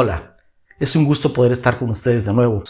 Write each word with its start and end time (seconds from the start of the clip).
Hola, 0.00 0.36
es 0.78 0.94
un 0.94 1.04
gusto 1.04 1.32
poder 1.32 1.50
estar 1.50 1.76
con 1.76 1.90
ustedes 1.90 2.24
de 2.24 2.32
nuevo. 2.32 2.62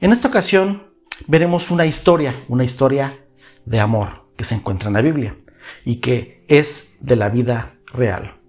En 0.00 0.10
esta 0.10 0.28
ocasión 0.28 0.84
veremos 1.26 1.70
una 1.70 1.84
historia, 1.84 2.46
una 2.48 2.64
historia 2.64 3.26
de 3.66 3.78
amor 3.78 4.30
que 4.38 4.44
se 4.44 4.54
encuentra 4.54 4.88
en 4.88 4.94
la 4.94 5.02
Biblia 5.02 5.36
y 5.84 5.96
que 5.96 6.46
es 6.48 6.94
de 7.00 7.14
la 7.14 7.28
vida 7.28 7.74
real. 7.92 8.40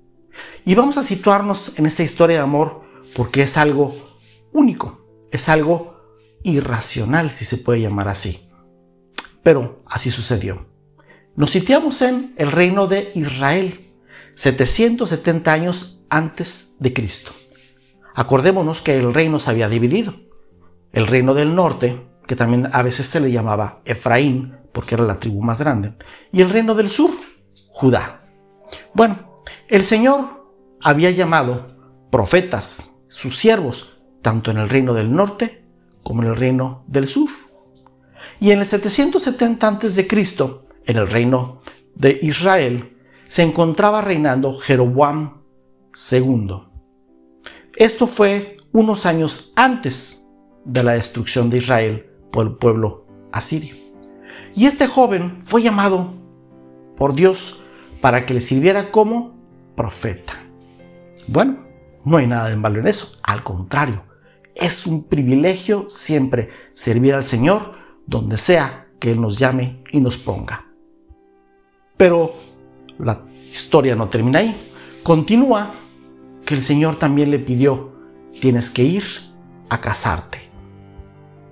Y 0.64 0.74
vamos 0.74 0.98
a 0.98 1.04
situarnos 1.04 1.78
en 1.78 1.86
esta 1.86 2.02
historia 2.02 2.38
de 2.38 2.44
amor 2.44 2.84
porque 3.14 3.42
es 3.42 3.58
algo 3.58 4.18
único, 4.54 5.06
es 5.30 5.50
algo 5.50 6.00
irracional, 6.44 7.30
si 7.30 7.44
se 7.44 7.58
puede 7.58 7.82
llamar 7.82 8.08
así. 8.08 8.50
Pero 9.44 9.84
así 9.86 10.12
sucedió. 10.12 10.66
Nos 11.36 11.52
sitiamos 11.52 12.02
en 12.02 12.36
el 12.38 12.54
reino 12.54 12.88
de 12.88 13.12
Israel, 13.16 13.92
770 14.36 15.52
años 15.52 16.06
antes 16.10 16.74
de 16.80 16.94
Cristo. 16.94 17.34
Acordémonos 18.18 18.82
que 18.82 18.98
el 18.98 19.14
reino 19.14 19.40
se 19.40 19.52
había 19.52 19.70
dividido. 19.70 20.16
El 20.92 21.06
reino 21.06 21.36
del 21.36 21.54
norte, 21.54 22.02
que 22.26 22.36
también 22.36 22.68
a 22.74 22.82
veces 22.82 23.06
se 23.06 23.20
le 23.20 23.32
llamaba 23.32 23.82
Efraín, 23.86 24.58
porque 24.72 24.96
era 24.96 25.04
la 25.04 25.20
tribu 25.20 25.44
más 25.44 25.60
grande, 25.60 25.94
y 26.32 26.42
el 26.42 26.50
reino 26.50 26.74
del 26.74 26.90
sur, 26.90 27.12
Judá. 27.70 28.28
Bueno, 28.96 29.44
el 29.68 29.84
Señor 29.84 30.52
había 30.82 31.12
llamado 31.12 31.78
profetas, 32.10 32.90
sus 33.08 33.38
siervos, 33.38 34.00
tanto 34.24 34.50
en 34.50 34.58
el 34.58 34.70
reino 34.70 34.96
del 34.96 35.14
norte 35.14 35.64
como 36.02 36.24
en 36.24 36.30
el 36.30 36.38
reino 36.38 36.84
del 36.88 37.06
sur. 37.06 37.30
Y 38.40 38.50
en 38.50 38.58
el 38.60 38.66
770 38.66 39.68
a.C., 39.68 40.08
en 40.88 40.98
el 40.98 41.08
reino 41.08 41.62
de 41.94 42.18
Israel, 42.24 42.98
se 43.28 43.44
encontraba 43.44 44.02
reinando 44.02 44.58
Jeroboam 44.58 45.44
II. 46.12 46.67
Esto 47.78 48.08
fue 48.08 48.58
unos 48.72 49.06
años 49.06 49.54
antes 49.56 50.28
de 50.66 50.82
la 50.82 50.94
destrucción 50.94 51.52
de 51.52 51.60
Israel 51.60 52.10
por 52.32 52.48
el 52.48 52.54
pueblo 52.54 53.06
asirio. 53.32 53.76
Y 54.56 54.66
este 54.66 54.88
joven 54.88 55.36
fue 55.44 55.62
llamado 55.62 56.16
por 56.96 57.14
Dios 57.14 57.62
para 58.02 58.26
que 58.26 58.34
le 58.34 58.42
sirviera 58.42 58.90
como 58.92 59.38
profeta. 59.76 60.34
Bueno, 61.28 61.68
no 62.04 62.18
hay 62.18 62.26
nada 62.26 62.50
de 62.50 62.56
malo 62.56 62.80
en 62.80 62.88
eso, 62.88 63.12
al 63.22 63.44
contrario, 63.44 64.02
es 64.56 64.88
un 64.88 65.04
privilegio 65.04 65.86
siempre 65.88 66.50
servir 66.74 67.14
al 67.14 67.26
Señor 67.26 67.74
donde 68.08 68.38
sea 68.38 68.88
que 69.00 69.12
Él 69.12 69.22
nos 69.22 69.38
llame 69.38 69.84
y 69.92 70.00
nos 70.00 70.18
ponga. 70.18 70.66
Pero 71.96 72.34
la 72.98 73.22
historia 73.52 73.96
no 73.96 74.10
termina 74.10 74.40
ahí. 74.40 74.74
Continúa 75.04 75.76
que 76.48 76.56
el 76.56 76.62
Señor 76.62 76.96
también 76.96 77.30
le 77.30 77.40
pidió, 77.40 77.92
tienes 78.40 78.72
que 78.72 78.82
ir 78.82 79.04
a 79.68 79.82
casarte. 79.82 80.50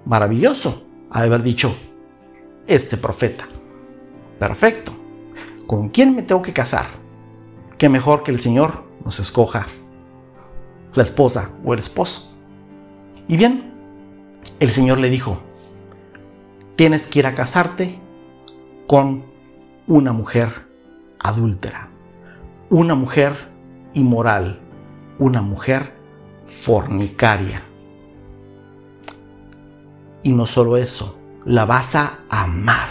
Maravilloso, 0.05 0.85
ha 1.11 1.19
de 1.19 1.27
haber 1.27 1.43
dicho 1.43 1.75
este 2.65 2.95
profeta. 2.95 3.45
Perfecto. 4.39 4.93
¿Con 5.67 5.89
quién 5.89 6.15
me 6.15 6.23
tengo 6.23 6.41
que 6.41 6.53
casar? 6.53 6.85
Qué 7.77 7.89
mejor 7.89 8.23
que 8.23 8.31
el 8.31 8.39
Señor 8.39 8.85
nos 9.03 9.19
escoja 9.19 9.67
la 10.93 11.03
esposa 11.03 11.51
o 11.65 11.73
el 11.73 11.79
esposo. 11.81 12.33
Y 13.27 13.35
bien, 13.35 13.73
el 14.61 14.69
Señor 14.71 14.99
le 14.99 15.09
dijo, 15.09 15.39
tienes 16.77 17.05
que 17.05 17.19
ir 17.19 17.27
a 17.27 17.35
casarte 17.35 17.99
con 18.87 19.25
una 19.87 20.13
mujer 20.13 20.69
adúltera, 21.19 21.89
una 22.69 22.95
mujer 22.95 23.33
inmoral, 23.93 24.61
una 25.19 25.41
mujer 25.41 25.93
fornicaria. 26.43 27.63
Y 30.23 30.31
no 30.31 30.45
solo 30.45 30.77
eso, 30.77 31.17
la 31.45 31.65
vas 31.65 31.95
a 31.95 32.19
amar. 32.29 32.89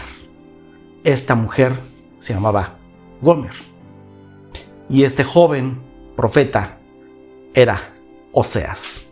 Esta 1.03 1.35
mujer 1.35 1.75
se 2.19 2.33
llamaba 2.33 2.79
Gomer. 3.21 3.55
Y 4.89 5.03
este 5.03 5.25
joven 5.25 5.81
profeta 6.17 6.79
era 7.55 7.95
Oseas. 8.33 9.05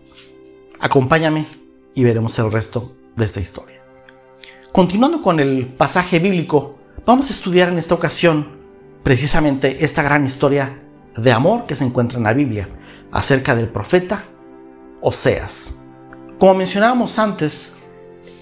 Acompáñame 0.79 1.47
y 1.95 2.05
veremos 2.05 2.39
el 2.39 2.51
resto 2.51 2.93
de 3.17 3.25
esta 3.25 3.41
historia. 3.41 3.83
Continuando 4.73 5.21
con 5.21 5.39
el 5.39 5.67
pasaje 5.67 6.19
bíblico, 6.19 6.79
vamos 7.05 7.29
a 7.29 7.33
estudiar 7.33 7.69
en 7.69 7.79
esta 7.79 7.95
ocasión 7.95 8.63
precisamente 9.03 9.85
esta 9.85 10.03
gran 10.03 10.25
historia 10.25 10.81
de 11.17 11.33
amor 11.33 11.67
que 11.67 11.75
se 11.75 11.85
encuentra 11.85 12.19
en 12.19 12.25
la 12.25 12.33
Biblia 12.33 12.69
acerca 13.13 13.55
del 13.55 13.69
profeta 13.69 14.25
Oseas. 15.01 15.75
Como 16.39 16.55
mencionábamos 16.55 17.19
antes, 17.19 17.75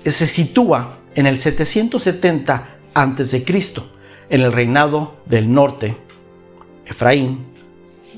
se 0.04 0.26
sitúa 0.26 1.00
en 1.14 1.26
el 1.26 1.38
770 1.38 2.68
a.C., 2.94 3.44
en 4.30 4.40
el 4.40 4.52
reinado 4.52 5.16
del 5.26 5.52
norte, 5.52 5.96
Efraín, 6.86 7.46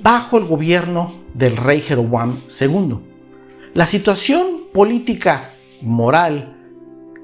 bajo 0.03 0.39
el 0.39 0.45
gobierno 0.45 1.15
del 1.35 1.57
rey 1.57 1.81
Jeroboam 1.81 2.43
II. 2.61 2.99
La 3.75 3.87
situación 3.87 4.65
política, 4.73 5.55
moral 5.81 6.57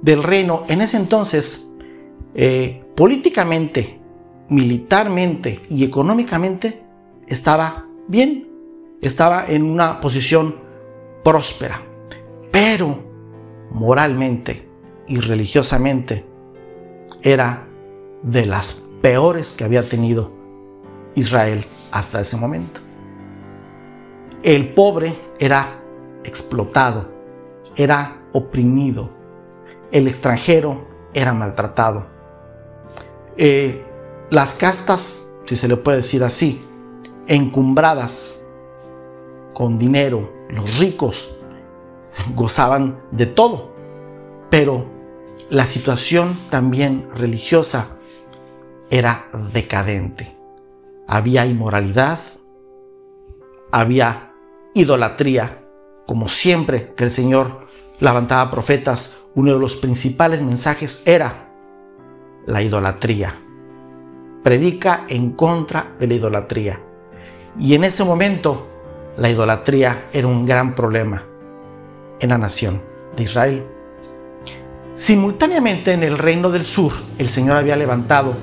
del 0.02 0.22
reino 0.22 0.64
en 0.68 0.80
ese 0.80 0.96
entonces, 0.96 1.68
eh, 2.34 2.82
políticamente, 2.96 4.00
militarmente 4.48 5.60
y 5.68 5.84
económicamente, 5.84 6.82
estaba 7.26 7.86
bien 8.06 8.47
estaba 9.00 9.46
en 9.46 9.62
una 9.62 10.00
posición 10.00 10.56
próspera, 11.22 11.82
pero 12.50 12.98
moralmente 13.70 14.68
y 15.06 15.20
religiosamente 15.20 16.24
era 17.22 17.66
de 18.22 18.46
las 18.46 18.72
peores 19.00 19.52
que 19.52 19.64
había 19.64 19.88
tenido 19.88 20.32
Israel 21.14 21.66
hasta 21.90 22.20
ese 22.20 22.36
momento. 22.36 22.80
El 24.42 24.72
pobre 24.74 25.14
era 25.38 25.80
explotado, 26.24 27.10
era 27.76 28.22
oprimido, 28.32 29.10
el 29.90 30.08
extranjero 30.08 30.86
era 31.14 31.32
maltratado. 31.32 32.06
Eh, 33.36 33.84
las 34.30 34.54
castas, 34.54 35.28
si 35.46 35.56
se 35.56 35.68
le 35.68 35.76
puede 35.76 35.98
decir 35.98 36.22
así, 36.22 36.64
encumbradas 37.26 38.37
con 39.58 39.76
dinero, 39.76 40.32
los 40.50 40.78
ricos 40.78 41.34
gozaban 42.36 43.00
de 43.10 43.26
todo, 43.26 43.74
pero 44.50 44.86
la 45.50 45.66
situación 45.66 46.38
también 46.48 47.08
religiosa 47.12 47.98
era 48.88 49.26
decadente. 49.52 50.36
Había 51.08 51.44
inmoralidad, 51.44 52.20
había 53.72 54.32
idolatría, 54.74 55.64
como 56.06 56.28
siempre 56.28 56.94
que 56.94 57.02
el 57.02 57.10
Señor 57.10 57.66
levantaba 57.98 58.52
profetas, 58.52 59.16
uno 59.34 59.54
de 59.54 59.58
los 59.58 59.74
principales 59.74 60.40
mensajes 60.40 61.02
era 61.04 61.52
la 62.46 62.62
idolatría. 62.62 63.34
Predica 64.44 65.04
en 65.08 65.32
contra 65.32 65.96
de 65.98 66.06
la 66.06 66.14
idolatría. 66.14 66.80
Y 67.58 67.74
en 67.74 67.82
ese 67.82 68.04
momento 68.04 68.67
la 69.18 69.28
idolatría 69.28 70.08
era 70.12 70.28
un 70.28 70.46
gran 70.46 70.74
problema 70.74 71.24
en 72.20 72.30
la 72.30 72.38
nación 72.38 72.80
de 73.16 73.24
Israel. 73.24 73.64
Simultáneamente 74.94 75.92
en 75.92 76.02
el 76.02 76.18
reino 76.18 76.50
del 76.50 76.64
sur, 76.64 76.92
el 77.18 77.28
Señor 77.28 77.56
había 77.56 77.76
levantado 77.76 78.34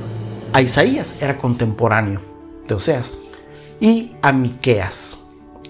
a 0.53 0.61
Isaías, 0.61 1.15
era 1.21 1.37
contemporáneo 1.37 2.21
de 2.67 2.75
Oseas, 2.75 3.17
y 3.79 4.13
a 4.21 4.31
Miqueas. 4.31 5.25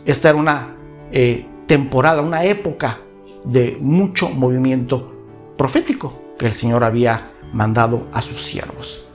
Esta 0.06 0.30
era 0.30 0.38
una 0.38 0.76
eh, 1.12 1.46
temporada, 1.68 2.22
una 2.22 2.44
época 2.44 3.00
de 3.44 3.78
mucho 3.80 4.30
movimiento 4.30 5.14
profético 5.58 6.20
que 6.38 6.48
el 6.48 6.54
Señor 6.54 6.84
había 6.84 7.32
mandado 7.54 8.08
a 8.12 8.22
sus 8.22 8.44
siervos. 8.44 9.06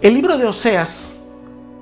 El 0.00 0.14
libro 0.14 0.36
de 0.36 0.44
Oseas 0.44 1.08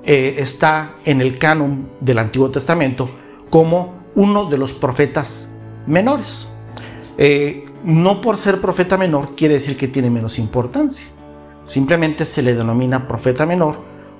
eh, 0.05 0.35
está 0.37 0.97
en 1.03 1.21
el 1.21 1.39
canon 1.39 1.89
del 1.99 2.19
Antiguo 2.19 2.51
Testamento 2.51 3.09
como 3.49 4.05
uno 4.15 4.45
de 4.45 4.57
los 4.57 4.73
profetas 4.73 5.51
menores. 5.87 6.51
Eh, 7.17 7.65
no 7.83 8.21
por 8.21 8.37
ser 8.37 8.61
profeta 8.61 8.97
menor 8.97 9.35
quiere 9.35 9.55
decir 9.55 9.77
que 9.77 9.87
tiene 9.87 10.09
menos 10.09 10.37
importancia. 10.39 11.07
Simplemente 11.63 12.25
se 12.25 12.41
le 12.41 12.53
denomina 12.53 13.07
profeta 13.07 13.45
menor 13.45 13.77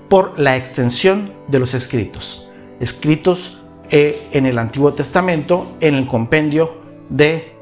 por 0.09 0.39
la 0.39 0.55
extensión 0.55 1.33
de 1.47 1.59
los 1.59 1.73
escritos. 1.73 2.49
Escritos 2.79 3.61
eh, 3.89 4.27
en 4.31 4.45
el 4.47 4.57
Antiguo 4.57 4.93
Testamento 4.93 5.75
en 5.79 5.95
el 5.95 6.07
compendio 6.07 6.77
de 7.09 7.53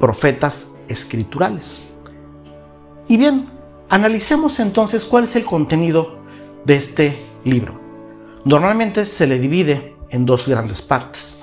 profetas 0.00 0.66
escriturales. 0.88 1.82
Y 3.06 3.16
bien, 3.16 3.48
analicemos 3.88 4.58
entonces 4.58 5.04
cuál 5.04 5.24
es 5.24 5.36
el 5.36 5.44
contenido 5.44 6.18
de 6.64 6.76
este 6.76 7.31
libro. 7.44 7.80
Normalmente 8.44 9.04
se 9.06 9.26
le 9.26 9.38
divide 9.38 9.96
en 10.10 10.26
dos 10.26 10.48
grandes 10.48 10.82
partes. 10.82 11.40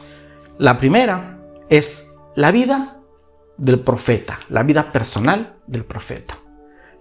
La 0.58 0.78
primera 0.78 1.40
es 1.70 2.10
la 2.36 2.52
vida 2.52 3.00
del 3.58 3.82
profeta, 3.82 4.40
la 4.50 4.64
vida 4.64 4.92
personal 4.92 5.58
del 5.68 5.86
profeta. 5.86 6.38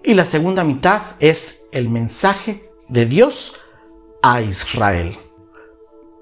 Y 0.02 0.14
la 0.14 0.24
segunda 0.24 0.64
mitad 0.64 1.02
es 1.18 1.62
el 1.72 1.88
mensaje 1.88 2.70
de 2.88 3.06
Dios 3.06 3.56
a 4.22 4.40
Israel. 4.40 5.16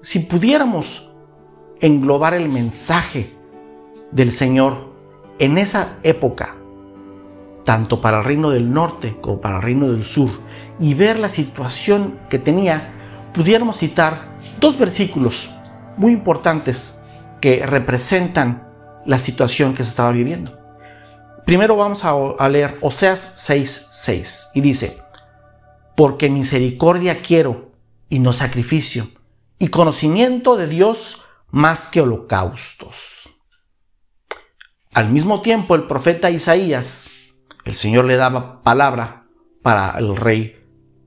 Si 0.01 0.19
pudiéramos 0.19 1.11
englobar 1.79 2.33
el 2.33 2.49
mensaje 2.49 3.35
del 4.11 4.31
Señor 4.31 4.93
en 5.39 5.57
esa 5.57 5.97
época, 6.03 6.55
tanto 7.67 7.99
para 7.99 8.19
el 8.19 8.23
reino 8.23 8.49
del 8.49 8.71
norte 8.71 9.17
como 9.19 9.41
para 9.41 9.57
el 9.57 9.61
reino 9.61 9.91
del 9.91 10.05
sur, 10.05 10.29
y 10.79 10.93
ver 10.93 11.19
la 11.19 11.27
situación 11.27 12.17
que 12.29 12.39
tenía, 12.39 13.29
pudiéramos 13.33 13.79
citar 13.79 14.39
dos 14.61 14.79
versículos 14.79 15.49
muy 15.97 16.13
importantes 16.13 16.97
que 17.41 17.65
representan 17.65 18.69
la 19.05 19.19
situación 19.19 19.73
que 19.73 19.83
se 19.83 19.89
estaba 19.89 20.13
viviendo. 20.13 20.57
Primero 21.45 21.75
vamos 21.75 22.05
a, 22.05 22.47
leer 22.47 22.77
Oseas 22.79 23.33
6:6 23.35 24.51
y 24.53 24.61
dice, 24.61 25.01
porque 25.97 26.29
misericordia 26.29 27.21
quiero 27.21 27.73
y 28.07 28.19
no 28.19 28.31
sacrificio, 28.31 29.09
y 29.59 29.67
conocimiento 29.67 30.55
de 30.55 30.67
Dios 30.67 31.21
más 31.51 31.89
que 31.89 31.99
holocaustos. 31.99 33.29
Al 34.93 35.11
mismo 35.11 35.41
tiempo 35.41 35.75
el 35.75 35.83
profeta 35.83 36.29
Isaías, 36.29 37.09
el 37.67 37.75
Señor 37.75 38.05
le 38.05 38.15
daba 38.15 38.63
palabra 38.63 39.27
para 39.61 39.91
el 39.99 40.15
rey 40.15 40.55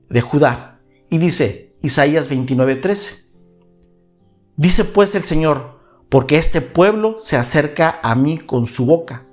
de 0.09 0.21
Judá 0.21 0.79
y 1.09 1.17
dice 1.17 1.75
Isaías 1.81 2.29
29:13, 2.29 3.25
dice 4.57 4.85
pues 4.85 5.15
el 5.15 5.23
Señor, 5.23 5.79
porque 6.07 6.37
este 6.37 6.61
pueblo 6.61 7.15
se 7.17 7.35
acerca 7.35 7.99
a 8.03 8.13
mí 8.13 8.37
con 8.37 8.67
su 8.67 8.85
boca, 8.85 9.25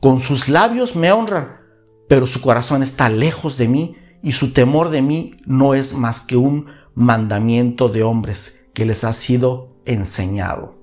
con 0.00 0.18
sus 0.18 0.48
labios 0.48 0.96
me 0.96 1.12
honran, 1.12 1.60
pero 2.08 2.26
su 2.26 2.40
corazón 2.40 2.82
está 2.82 3.08
lejos 3.08 3.56
de 3.56 3.68
mí 3.68 3.96
y 4.20 4.32
su 4.32 4.52
temor 4.52 4.90
de 4.90 5.02
mí 5.02 5.36
no 5.46 5.74
es 5.74 5.94
más 5.94 6.22
que 6.22 6.36
un 6.36 6.66
mandamiento 6.94 7.88
de 7.88 8.02
hombres 8.02 8.60
que 8.74 8.84
les 8.84 9.04
ha 9.04 9.12
sido 9.12 9.76
enseñado. 9.84 10.76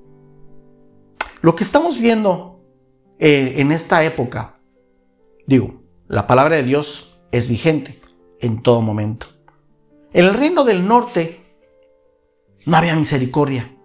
Lo 1.42 1.54
que 1.56 1.66
estamos 1.66 2.00
viendo 2.00 2.62
eh, 3.20 3.56
en 3.58 3.74
esta 3.74 4.04
época, 4.06 4.55
digo, 5.48 5.84
la 6.08 6.28
palabra 6.28 6.58
de 6.58 6.64
Dios 6.64 7.18
es 7.32 7.50
vigente 7.50 8.02
en 8.40 8.62
todo 8.62 8.82
momento. 8.82 9.28
En 10.14 10.26
el 10.26 10.34
reino 10.34 10.64
del 10.64 10.88
norte 10.88 11.46
no 12.66 12.78
había 12.78 12.96
misericordia. 12.96 13.76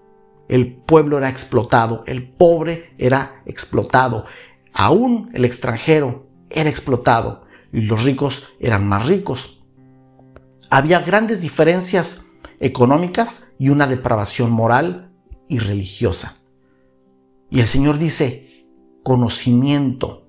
El 0.49 0.75
pueblo 0.75 1.19
era 1.19 1.29
explotado, 1.29 2.03
el 2.07 2.29
pobre 2.29 2.95
era 2.99 3.43
explotado, 3.47 4.25
aún 4.73 5.31
el 5.33 5.45
extranjero 5.45 6.27
era 6.51 6.69
explotado 6.69 7.47
y 7.73 7.83
los 7.83 8.05
ricos 8.05 8.49
eran 8.59 8.87
más 8.87 9.07
ricos. 9.07 9.63
Había 10.71 11.01
grandes 11.01 11.41
diferencias 11.41 12.25
económicas 12.59 13.53
y 13.59 13.71
una 13.71 13.87
depravación 13.87 14.51
moral 14.51 15.13
y 15.49 15.59
religiosa. 15.59 16.37
Y 17.49 17.61
el 17.61 17.67
Señor 17.67 17.99
dice, 17.99 18.67
conocimiento, 19.03 20.29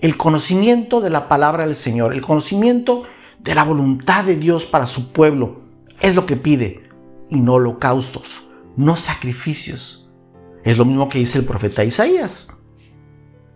el 0.00 0.16
conocimiento 0.16 1.00
de 1.00 1.10
la 1.10 1.28
palabra 1.28 1.66
del 1.66 1.74
Señor, 1.74 2.12
el 2.12 2.20
conocimiento 2.20 3.04
de 3.38 3.54
la 3.54 3.64
voluntad 3.64 4.24
de 4.24 4.36
Dios 4.36 4.66
para 4.66 4.86
su 4.86 5.12
pueblo, 5.12 5.60
es 6.00 6.14
lo 6.14 6.26
que 6.26 6.36
pide, 6.36 6.82
y 7.30 7.40
no 7.40 7.54
holocaustos, 7.54 8.46
no 8.76 8.96
sacrificios. 8.96 10.10
Es 10.62 10.78
lo 10.78 10.84
mismo 10.84 11.08
que 11.08 11.18
dice 11.18 11.38
el 11.38 11.44
profeta 11.44 11.84
Isaías. 11.84 12.48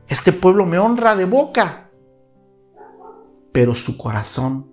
Este 0.08 0.32
pueblo 0.32 0.64
me 0.64 0.78
honra 0.78 1.16
de 1.16 1.24
boca, 1.24 1.90
pero 3.52 3.74
su 3.74 3.96
corazón 3.96 4.70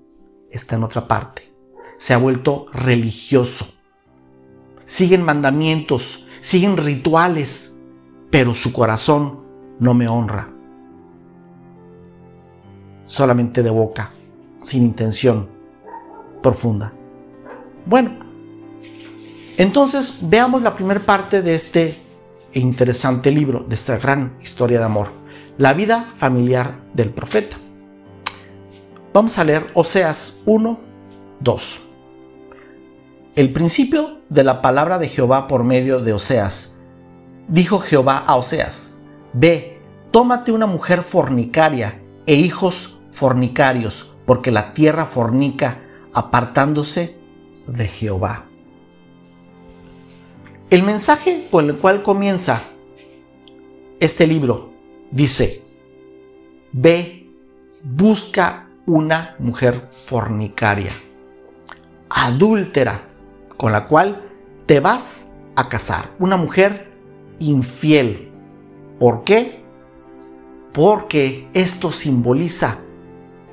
está 0.51 0.75
en 0.75 0.83
otra 0.83 1.07
parte. 1.07 1.53
Se 1.97 2.13
ha 2.13 2.17
vuelto 2.17 2.67
religioso. 2.73 3.73
Siguen 4.85 5.23
mandamientos, 5.23 6.25
siguen 6.41 6.77
rituales, 6.77 7.79
pero 8.29 8.53
su 8.53 8.71
corazón 8.71 9.43
no 9.79 9.93
me 9.93 10.07
honra. 10.07 10.54
Solamente 13.05 13.63
de 13.63 13.69
boca, 13.69 14.11
sin 14.59 14.83
intención 14.83 15.47
profunda. 16.41 16.93
Bueno, 17.85 18.11
entonces 19.57 20.19
veamos 20.21 20.61
la 20.61 20.75
primera 20.75 20.99
parte 20.99 21.41
de 21.41 21.55
este 21.55 22.01
interesante 22.53 23.31
libro, 23.31 23.65
de 23.67 23.75
esta 23.75 23.97
gran 23.97 24.37
historia 24.41 24.79
de 24.79 24.85
amor, 24.85 25.09
la 25.57 25.73
vida 25.73 26.11
familiar 26.17 26.79
del 26.93 27.09
profeta. 27.11 27.57
Vamos 29.13 29.37
a 29.37 29.43
leer 29.43 29.67
Oseas 29.73 30.41
1, 30.45 30.79
2. 31.39 31.79
El 33.35 33.53
principio 33.53 34.19
de 34.29 34.43
la 34.43 34.61
palabra 34.61 34.97
de 34.97 35.07
Jehová 35.07 35.47
por 35.47 35.63
medio 35.63 35.99
de 35.99 36.13
Oseas. 36.13 36.77
Dijo 37.47 37.79
Jehová 37.79 38.17
a 38.17 38.35
Oseas, 38.35 38.99
ve, 39.33 39.79
tómate 40.11 40.51
una 40.51 40.65
mujer 40.65 41.01
fornicaria 41.01 42.01
e 42.25 42.35
hijos 42.35 42.94
fornicarios, 43.15 44.11
porque 44.25 44.51
la 44.51 44.73
tierra 44.73 45.05
fornica 45.05 45.79
apartándose 46.13 47.17
de 47.65 47.87
Jehová. 47.87 48.43
El 50.69 50.83
mensaje 50.83 51.47
con 51.49 51.69
el 51.69 51.77
cual 51.77 52.03
comienza 52.03 52.63
este 54.01 54.27
libro 54.27 54.73
dice, 55.11 55.63
ve, 56.73 57.29
busca 57.81 58.67
una 58.85 59.37
mujer 59.39 59.87
fornicaria, 59.91 60.91
adúltera, 62.09 63.07
con 63.55 63.71
la 63.71 63.87
cual 63.87 64.29
te 64.65 64.81
vas 64.81 65.27
a 65.55 65.69
casar, 65.69 66.11
una 66.19 66.35
mujer 66.35 66.91
infiel. 67.39 68.29
¿Por 68.99 69.23
qué? 69.23 69.63
Porque 70.73 71.47
esto 71.53 71.93
simboliza 71.93 72.79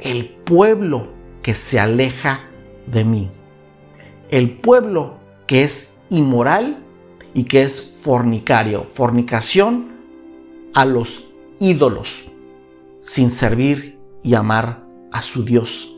el 0.03 0.29
pueblo 0.29 1.09
que 1.43 1.55
se 1.55 1.79
aleja 1.79 2.41
de 2.87 3.05
mí. 3.05 3.31
El 4.31 4.59
pueblo 4.59 5.15
que 5.47 5.63
es 5.63 5.95
inmoral 6.11 6.85
y 7.35 7.45
que 7.45 7.63
es 7.63 7.81
fornicario. 8.03 8.83
Fornicación 8.85 9.93
a 10.75 10.85
los 10.85 11.25
ídolos 11.61 12.25
sin 13.01 13.31
servir 13.31 13.99
y 14.23 14.35
amar 14.35 14.85
a 15.13 15.23
su 15.23 15.45
Dios. 15.45 15.97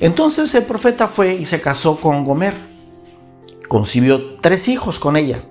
Entonces 0.00 0.54
el 0.54 0.64
profeta 0.64 1.08
fue 1.08 1.34
y 1.34 1.46
se 1.46 1.60
casó 1.60 2.00
con 2.00 2.24
Gomer. 2.24 2.54
Concibió 3.68 4.36
tres 4.36 4.68
hijos 4.68 4.98
con 4.98 5.16
ella. 5.16 5.44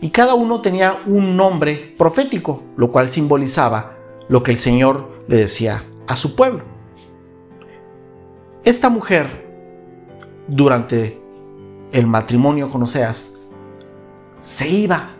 Y 0.00 0.10
cada 0.10 0.34
uno 0.34 0.62
tenía 0.62 1.00
un 1.06 1.36
nombre 1.36 1.94
profético, 1.98 2.62
lo 2.76 2.90
cual 2.90 3.08
simbolizaba 3.08 3.96
lo 4.28 4.42
que 4.42 4.52
el 4.52 4.58
Señor 4.58 5.24
le 5.28 5.36
decía 5.36 5.84
a 6.12 6.16
su 6.16 6.34
pueblo. 6.34 6.64
Esta 8.64 8.88
mujer, 8.88 9.48
durante 10.46 11.20
el 11.90 12.06
matrimonio 12.06 12.70
con 12.70 12.82
Oseas, 12.82 13.34
se 14.38 14.68
iba, 14.68 15.10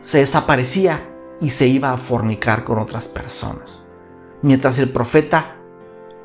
se 0.00 0.18
desaparecía 0.18 1.08
y 1.40 1.50
se 1.50 1.66
iba 1.66 1.92
a 1.92 1.96
fornicar 1.96 2.64
con 2.64 2.78
otras 2.78 3.08
personas. 3.08 3.88
Mientras 4.42 4.78
el 4.78 4.90
profeta 4.90 5.56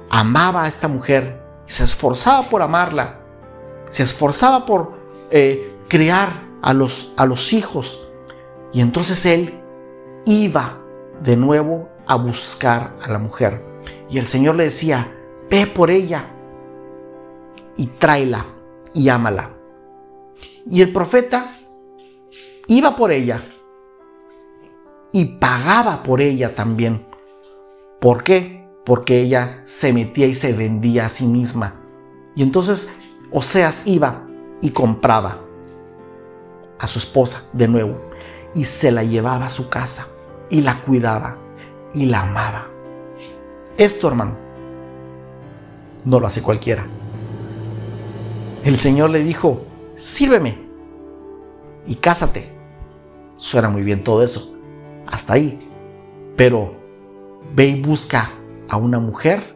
amaba 0.09 0.63
a 0.63 0.67
esta 0.67 0.87
mujer, 0.87 1.43
se 1.65 1.83
esforzaba 1.83 2.49
por 2.49 2.61
amarla, 2.61 3.19
se 3.89 4.03
esforzaba 4.03 4.65
por 4.65 4.93
eh, 5.31 5.75
criar 5.87 6.47
a 6.61 6.73
los, 6.73 7.13
a 7.17 7.25
los 7.25 7.51
hijos. 7.53 8.07
Y 8.71 8.81
entonces 8.81 9.25
él 9.25 9.61
iba 10.25 10.79
de 11.21 11.35
nuevo 11.35 11.89
a 12.07 12.15
buscar 12.15 12.95
a 13.03 13.09
la 13.09 13.19
mujer. 13.19 13.63
Y 14.09 14.17
el 14.17 14.27
Señor 14.27 14.55
le 14.55 14.65
decía, 14.65 15.13
ve 15.49 15.67
por 15.67 15.91
ella 15.91 16.25
y 17.75 17.87
tráela 17.87 18.45
y 18.93 19.09
ámala. 19.09 19.51
Y 20.69 20.81
el 20.81 20.91
profeta 20.91 21.59
iba 22.67 22.95
por 22.95 23.11
ella 23.11 23.43
y 25.11 25.25
pagaba 25.25 26.03
por 26.03 26.21
ella 26.21 26.55
también. 26.55 27.05
¿Por 27.99 28.23
qué? 28.23 28.67
Porque 28.85 29.19
ella 29.19 29.61
se 29.65 29.93
metía 29.93 30.27
y 30.27 30.35
se 30.35 30.53
vendía 30.53 31.05
a 31.05 31.09
sí 31.09 31.25
misma. 31.25 31.81
Y 32.35 32.43
entonces 32.43 32.89
Oseas 33.31 33.85
iba 33.85 34.25
y 34.61 34.69
compraba 34.69 35.41
a 36.79 36.87
su 36.87 36.99
esposa 36.99 37.43
de 37.53 37.67
nuevo 37.67 37.99
y 38.53 38.65
se 38.65 38.91
la 38.91 39.03
llevaba 39.03 39.47
a 39.47 39.49
su 39.49 39.69
casa 39.69 40.07
y 40.49 40.61
la 40.61 40.81
cuidaba 40.81 41.37
y 41.93 42.05
la 42.05 42.21
amaba. 42.21 42.67
Esto, 43.77 44.07
hermano, 44.07 44.35
no 46.05 46.19
lo 46.19 46.27
hace 46.27 46.41
cualquiera. 46.41 46.85
El 48.63 48.77
Señor 48.77 49.09
le 49.11 49.23
dijo, 49.23 49.61
sírveme 49.95 50.57
y 51.85 51.95
cásate 51.95 52.57
suena 53.37 53.69
muy 53.69 53.83
bien 53.83 54.03
todo 54.03 54.23
eso. 54.23 54.53
Hasta 55.05 55.33
ahí. 55.33 55.59
Pero 56.35 56.75
ve 57.55 57.67
y 57.67 57.81
busca 57.81 58.31
a 58.67 58.77
una 58.77 58.99
mujer 58.99 59.55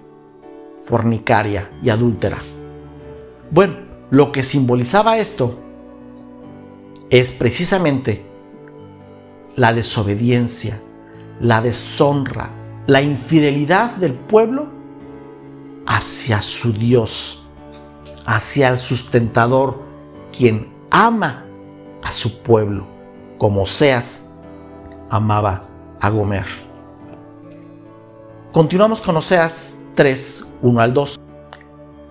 fornicaria 0.78 1.70
y 1.84 1.90
adúltera. 1.90 2.38
Bueno, 3.52 3.76
lo 4.10 4.32
que 4.32 4.44
simbolizaba 4.44 5.18
esto 5.18 5.60
es 7.10 7.32
precisamente 7.32 8.26
la 9.56 9.74
desobediencia, 9.74 10.82
la 11.42 11.60
deshonra, 11.60 12.50
la 12.86 13.02
infidelidad 13.02 13.96
del 13.96 14.14
pueblo 14.14 14.68
hacia 15.88 16.42
su 16.42 16.72
Dios, 16.72 17.44
hacia 18.26 18.70
el 18.70 18.78
sustentador, 18.78 19.82
quien 20.32 20.72
ama 20.92 21.46
a 22.04 22.12
su 22.12 22.42
pueblo, 22.42 22.86
como 23.38 23.66
Seas 23.66 24.24
amaba 25.10 25.64
a 26.00 26.10
Gomer. 26.10 26.46
Continuamos 28.52 29.02
con 29.02 29.18
Oseas 29.18 29.78
3, 29.96 30.46
1 30.62 30.82
al 30.82 30.94
2. 30.94 31.20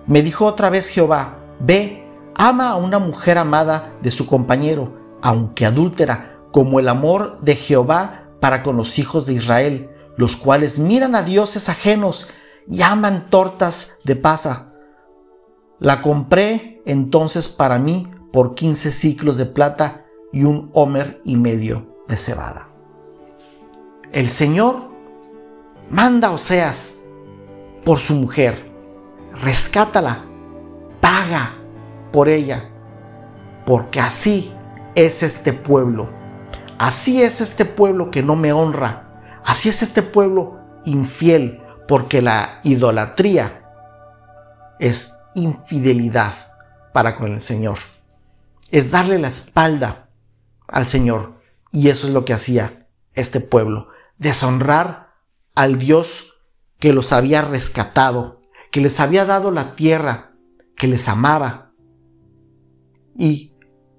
Me 0.07 0.21
dijo 0.21 0.45
otra 0.45 0.69
vez 0.69 0.89
Jehová, 0.89 1.37
ve, 1.59 2.05
ama 2.35 2.71
a 2.71 2.75
una 2.75 2.99
mujer 2.99 3.37
amada 3.37 3.93
de 4.01 4.11
su 4.11 4.25
compañero, 4.25 4.91
aunque 5.21 5.65
adúltera, 5.65 6.37
como 6.51 6.79
el 6.79 6.89
amor 6.89 7.39
de 7.41 7.55
Jehová 7.55 8.20
para 8.41 8.63
con 8.63 8.75
los 8.75 8.99
hijos 8.99 9.25
de 9.25 9.33
Israel, 9.33 9.89
los 10.17 10.35
cuales 10.35 10.79
miran 10.79 11.15
a 11.15 11.23
dioses 11.23 11.69
ajenos 11.69 12.27
y 12.67 12.81
aman 12.81 13.29
tortas 13.29 13.99
de 14.03 14.17
pasa. 14.17 14.67
La 15.79 16.01
compré 16.01 16.81
entonces 16.85 17.47
para 17.47 17.79
mí 17.79 18.07
por 18.33 18.55
15 18.55 18.91
ciclos 18.91 19.37
de 19.37 19.45
plata 19.45 20.05
y 20.33 20.43
un 20.43 20.69
homer 20.73 21.21
y 21.23 21.37
medio 21.37 21.95
de 22.07 22.17
cebada. 22.17 22.69
El 24.11 24.29
Señor 24.29 24.89
manda 25.89 26.29
a 26.29 26.31
Oseas 26.31 26.97
por 27.83 27.99
su 27.99 28.15
mujer, 28.15 28.71
rescátala, 29.41 30.25
paga 30.99 31.55
por 32.11 32.29
ella, 32.29 32.69
porque 33.65 33.99
así 33.99 34.51
es 34.95 35.23
este 35.23 35.53
pueblo, 35.53 36.09
así 36.81 37.21
es 37.21 37.41
este 37.41 37.65
pueblo 37.65 38.09
que 38.09 38.23
no 38.23 38.35
me 38.35 38.53
honra, 38.53 39.39
así 39.45 39.69
es 39.69 39.83
este 39.83 40.01
pueblo 40.01 40.59
infiel, 40.83 41.61
porque 41.87 42.23
la 42.23 42.59
idolatría 42.63 43.69
es 44.79 45.15
infidelidad 45.35 46.33
para 46.91 47.15
con 47.15 47.33
el 47.33 47.39
Señor, 47.39 47.77
es 48.71 48.89
darle 48.89 49.19
la 49.19 49.27
espalda 49.27 50.09
al 50.67 50.87
Señor, 50.87 51.35
y 51.71 51.89
eso 51.89 52.07
es 52.07 52.13
lo 52.13 52.25
que 52.25 52.33
hacía 52.33 52.87
este 53.13 53.41
pueblo, 53.41 53.89
deshonrar 54.17 55.13
al 55.53 55.77
Dios 55.77 56.33
que 56.79 56.93
los 56.93 57.13
había 57.13 57.43
rescatado, 57.43 58.41
que 58.71 58.81
les 58.81 58.99
había 58.99 59.25
dado 59.25 59.51
la 59.51 59.75
tierra, 59.75 60.31
que 60.75 60.87
les 60.87 61.07
amaba. 61.07 61.73
Y 63.15 63.53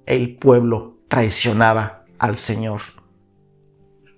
el 0.05 0.37
pueblo 0.37 0.99
traicionaba 1.07 2.01
al 2.23 2.38
Señor. 2.38 2.81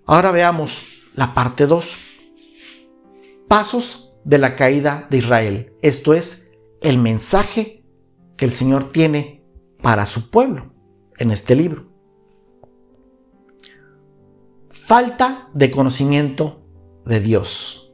Ahora 0.05 0.31
veamos 0.31 0.85
la 1.15 1.33
parte 1.33 1.67
2. 1.67 1.97
Pasos 3.49 4.15
de 4.25 4.37
la 4.37 4.57
caída 4.57 5.07
de 5.09 5.17
Israel. 5.17 5.73
Esto 5.81 6.13
es 6.13 6.51
el 6.83 6.99
mensaje 6.99 7.83
que 8.37 8.45
el 8.45 8.53
Señor 8.53 8.93
tiene 8.93 9.43
para 9.81 10.05
su 10.05 10.29
pueblo 10.29 10.75
en 11.17 11.31
este 11.31 11.57
libro. 11.57 11.89
Falta 14.69 15.49
de 15.55 15.71
conocimiento 15.71 16.63
de 17.07 17.21
Dios. 17.21 17.91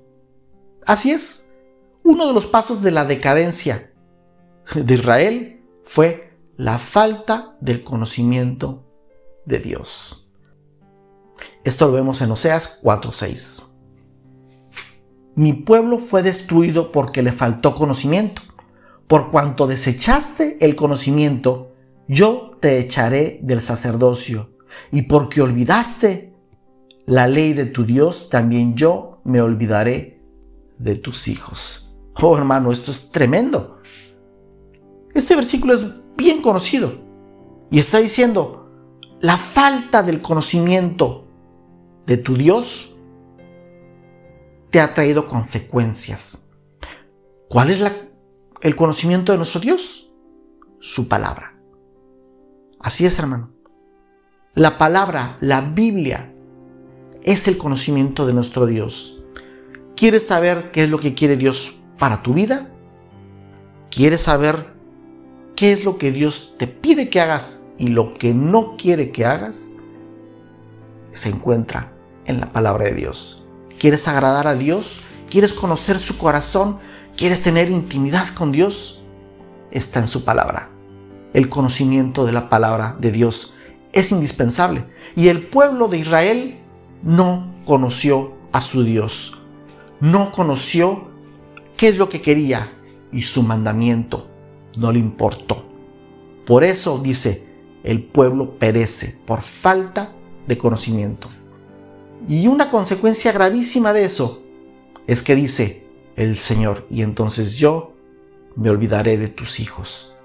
Así 0.87 1.12
es, 1.12 1.52
uno 2.02 2.26
de 2.26 2.33
los 2.33 2.49
pasos 2.49 2.83
de 2.83 2.90
la 2.90 3.05
decadencia 3.05 3.93
de 4.75 4.95
Israel 4.95 5.62
fue 5.85 6.31
la 6.57 6.79
falta 6.79 7.57
del 7.61 7.85
conocimiento 7.85 8.89
de 9.50 9.59
Dios. 9.59 10.30
Esto 11.64 11.87
lo 11.87 11.92
vemos 11.92 12.23
en 12.23 12.30
Oseas 12.30 12.80
4:6. 12.83 13.66
Mi 15.35 15.52
pueblo 15.52 15.99
fue 15.99 16.23
destruido 16.23 16.92
porque 16.92 17.23
le 17.23 17.33
faltó 17.33 17.75
conocimiento. 17.75 18.42
Por 19.07 19.30
cuanto 19.30 19.66
desechaste 19.66 20.59
el 20.64 20.76
conocimiento, 20.76 21.73
yo 22.09 22.52
te 22.61 22.78
echaré 22.78 23.40
del 23.42 23.61
sacerdocio. 23.61 24.57
Y 24.92 25.02
porque 25.02 25.42
olvidaste 25.42 26.35
la 27.07 27.26
ley 27.26 27.52
de 27.52 27.66
tu 27.66 27.85
Dios, 27.85 28.28
también 28.30 28.76
yo 28.76 29.21
me 29.25 29.40
olvidaré 29.40 30.23
de 30.78 30.95
tus 30.95 31.28
hijos. 31.28 31.95
Oh 32.23 32.37
hermano, 32.37 32.73
esto 32.73 32.90
es 32.90 33.11
tremendo. 33.11 33.78
Este 35.14 35.35
versículo 35.35 35.75
es 35.75 35.85
bien 36.16 36.40
conocido 36.42 36.92
y 37.71 37.78
está 37.78 37.99
diciendo, 37.99 38.60
la 39.21 39.37
falta 39.37 40.03
del 40.03 40.23
conocimiento 40.23 41.27
de 42.07 42.17
tu 42.17 42.37
Dios 42.37 42.95
te 44.71 44.81
ha 44.81 44.95
traído 44.95 45.29
consecuencias. 45.29 46.49
¿Cuál 47.49 47.71
es 47.71 47.83
el 48.62 48.77
conocimiento 48.77 49.33
de 49.33 49.39
nuestro 49.39 49.61
Dios? 49.61 50.11
Su 50.79 51.09
palabra. 51.09 51.55
Así 52.79 53.05
es, 53.05 53.19
hermano. 53.19 53.50
La 54.55 54.79
palabra, 54.79 55.37
la 55.41 55.61
Biblia, 55.61 56.33
es 57.23 57.47
el 57.47 57.59
conocimiento 57.59 58.27
de 58.27 58.33
nuestro 58.33 58.65
Dios. 58.65 59.23
¿Quieres 59.97 60.27
saber 60.27 60.71
qué 60.71 60.85
es 60.85 60.91
lo 60.91 60.99
que 60.99 61.12
quiere 61.12 61.37
Dios 61.37 61.75
para 61.99 62.23
tu 62.23 62.33
vida? 62.33 62.71
¿Quieres 63.91 64.23
saber 64.23 64.73
qué 65.57 65.73
es 65.73 65.85
lo 65.85 65.99
que 65.99 66.11
Dios 66.11 66.55
te 66.57 66.67
pide 66.67 67.11
que 67.11 67.21
hagas 67.21 67.67
y 67.80 67.88
lo 67.88 68.14
que 68.14 68.32
no 68.32 68.76
quiere 68.76 69.10
que 69.10 69.26
hagas? 69.26 69.75
Se 71.10 71.30
encuentra 71.30 71.92
en 72.26 72.38
la 72.38 72.52
palabra 72.52 72.84
de 72.84 72.94
Dios. 72.94 73.44
¿Quieres 73.80 74.06
agradar 74.06 74.46
a 74.46 74.54
Dios? 74.54 75.02
¿Quieres 75.28 75.52
conocer 75.52 75.99
su 75.99 76.16
corazón? 76.16 76.78
¿Quieres 77.16 77.42
tener 77.42 77.68
intimidad 77.68 78.28
con 78.28 78.52
Dios? 78.52 79.02
Está 79.72 79.99
en 79.99 80.06
su 80.06 80.25
palabra. 80.25 80.70
El 81.34 81.49
conocimiento 81.49 82.25
de 82.25 82.32
la 82.32 82.49
palabra 82.49 82.96
de 83.00 83.10
Dios 83.10 83.54
es 83.92 84.12
indispensable. 84.12 84.84
Y 85.16 85.26
el 85.26 85.42
pueblo 85.42 85.88
de 85.88 85.99
Israel 85.99 86.60
no 87.02 87.52
conoció 87.64 88.34
a 88.52 88.60
su 88.60 88.84
Dios 88.84 89.40
no 90.00 90.32
conoció 90.32 91.08
qué 91.76 91.88
es 91.88 91.99
lo 91.99 92.08
que 92.08 92.22
quería 92.22 92.72
y 93.12 93.22
su 93.22 93.42
mandamiento 93.42 94.28
no 94.76 94.92
le 94.92 94.99
importó. 94.99 95.64
Por 96.46 96.64
eso 96.64 96.99
dice, 96.99 97.46
el 97.82 98.02
pueblo 98.02 98.58
perece 98.58 99.16
por 99.26 99.40
falta 99.40 100.12
de 100.46 100.58
conocimiento. 100.58 101.30
Y 102.28 102.46
una 102.46 102.70
consecuencia 102.70 103.32
gravísima 103.32 103.92
de 103.92 104.04
eso 104.04 104.42
es 105.06 105.22
que 105.22 105.34
dice 105.34 105.84
el 106.16 106.37
Señor, 106.37 106.87
y 106.90 107.02
entonces 107.02 107.56
yo 107.56 107.94
me 108.56 108.68
olvidaré 108.70 109.16
de 109.16 109.28
tus 109.28 109.60
hijos. 109.60 110.16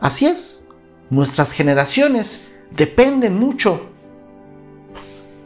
Así 0.00 0.26
es, 0.26 0.68
nuestras 1.10 1.52
generaciones 1.52 2.46
dependen 2.76 3.38
mucho 3.38 3.88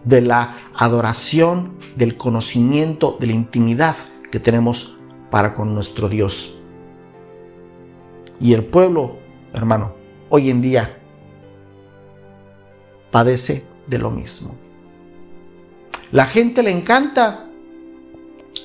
de 0.05 0.23
la 0.23 0.57
adoración, 0.75 1.79
del 1.97 2.17
conocimiento, 2.17 3.17
de 3.21 3.27
la 3.29 3.33
intimidad 3.35 3.97
que 4.31 4.41
tenemos 4.41 4.99
para 5.31 5.55
con 5.55 5.75
nuestro 5.75 6.09
Dios. 6.09 6.57
Y 8.41 8.55
el 8.55 8.65
pueblo, 8.65 9.19
hermano, 9.53 9.98
hoy 10.29 10.51
en 10.51 10.61
día 10.61 10.99
padece 13.11 13.65
de 13.87 13.99
lo 13.99 14.11
mismo. 14.11 14.55
La 16.13 16.27
gente 16.27 16.63
le 16.63 16.71
encanta 16.71 17.49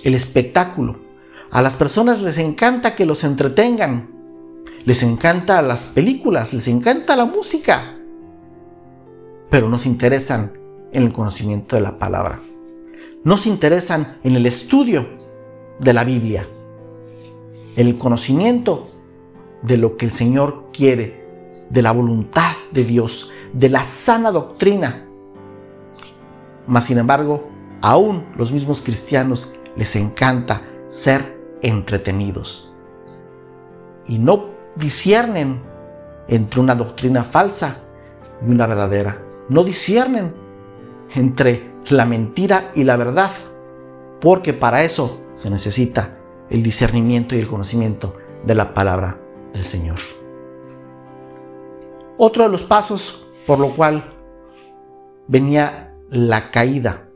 el 0.03 0.13
espectáculo. 0.15 0.97
A 1.51 1.61
las 1.61 1.75
personas 1.75 2.21
les 2.21 2.37
encanta 2.37 2.95
que 2.95 3.05
los 3.05 3.23
entretengan. 3.23 4.09
Les 4.85 5.03
encanta 5.03 5.61
las 5.61 5.83
películas, 5.83 6.53
les 6.53 6.67
encanta 6.67 7.15
la 7.15 7.25
música. 7.25 7.97
Pero 9.49 9.69
nos 9.69 9.85
interesan 9.85 10.53
en 10.91 11.03
el 11.03 11.13
conocimiento 11.13 11.75
de 11.75 11.81
la 11.81 11.99
palabra. 11.99 12.41
No 13.23 13.37
se 13.37 13.49
interesan 13.49 14.17
en 14.23 14.35
el 14.35 14.45
estudio 14.45 15.05
de 15.79 15.93
la 15.93 16.03
Biblia, 16.03 16.47
en 17.75 17.87
el 17.87 17.97
conocimiento 17.97 18.89
de 19.61 19.77
lo 19.77 19.95
que 19.95 20.05
el 20.05 20.11
Señor 20.11 20.69
quiere, 20.73 21.22
de 21.73 21.81
la 21.81 21.91
voluntad 21.91 22.53
de 22.71 22.83
Dios, 22.83 23.31
de 23.51 23.67
la 23.67 23.83
sana 23.83 24.31
doctrina. 24.31 25.07
Mas, 26.67 26.85
sin 26.85 26.99
embargo, 26.99 27.49
aún 27.81 28.25
los 28.37 28.51
mismos 28.51 28.81
cristianos 28.81 29.51
les 29.75 29.95
encanta 29.95 30.61
ser 30.87 31.41
entretenidos 31.63 32.71
y 34.05 34.19
no 34.19 34.51
disciernen 34.75 35.61
entre 36.27 36.59
una 36.59 36.75
doctrina 36.75 37.23
falsa 37.23 37.79
y 38.45 38.51
una 38.51 38.67
verdadera 38.67 39.23
no 39.49 39.63
disciernen 39.63 40.33
entre 41.13 41.71
la 41.89 42.05
mentira 42.05 42.71
y 42.75 42.83
la 42.83 42.97
verdad, 42.97 43.31
porque 44.21 44.53
para 44.53 44.83
eso 44.83 45.21
se 45.33 45.49
necesita 45.49 46.17
el 46.49 46.61
discernimiento 46.63 47.35
y 47.35 47.39
el 47.39 47.47
conocimiento 47.47 48.15
de 48.45 48.55
la 48.55 48.73
palabra 48.73 49.17
del 49.53 49.63
Señor. 49.63 50.22
Otro 52.17 52.43
de 52.43 52.49
los 52.49 52.63
pasos 52.63 53.25
por 53.45 53.59
lo 53.59 53.75
cual 53.75 54.09
venía 55.27 55.95
la 56.09 56.51
caída, 56.51 57.09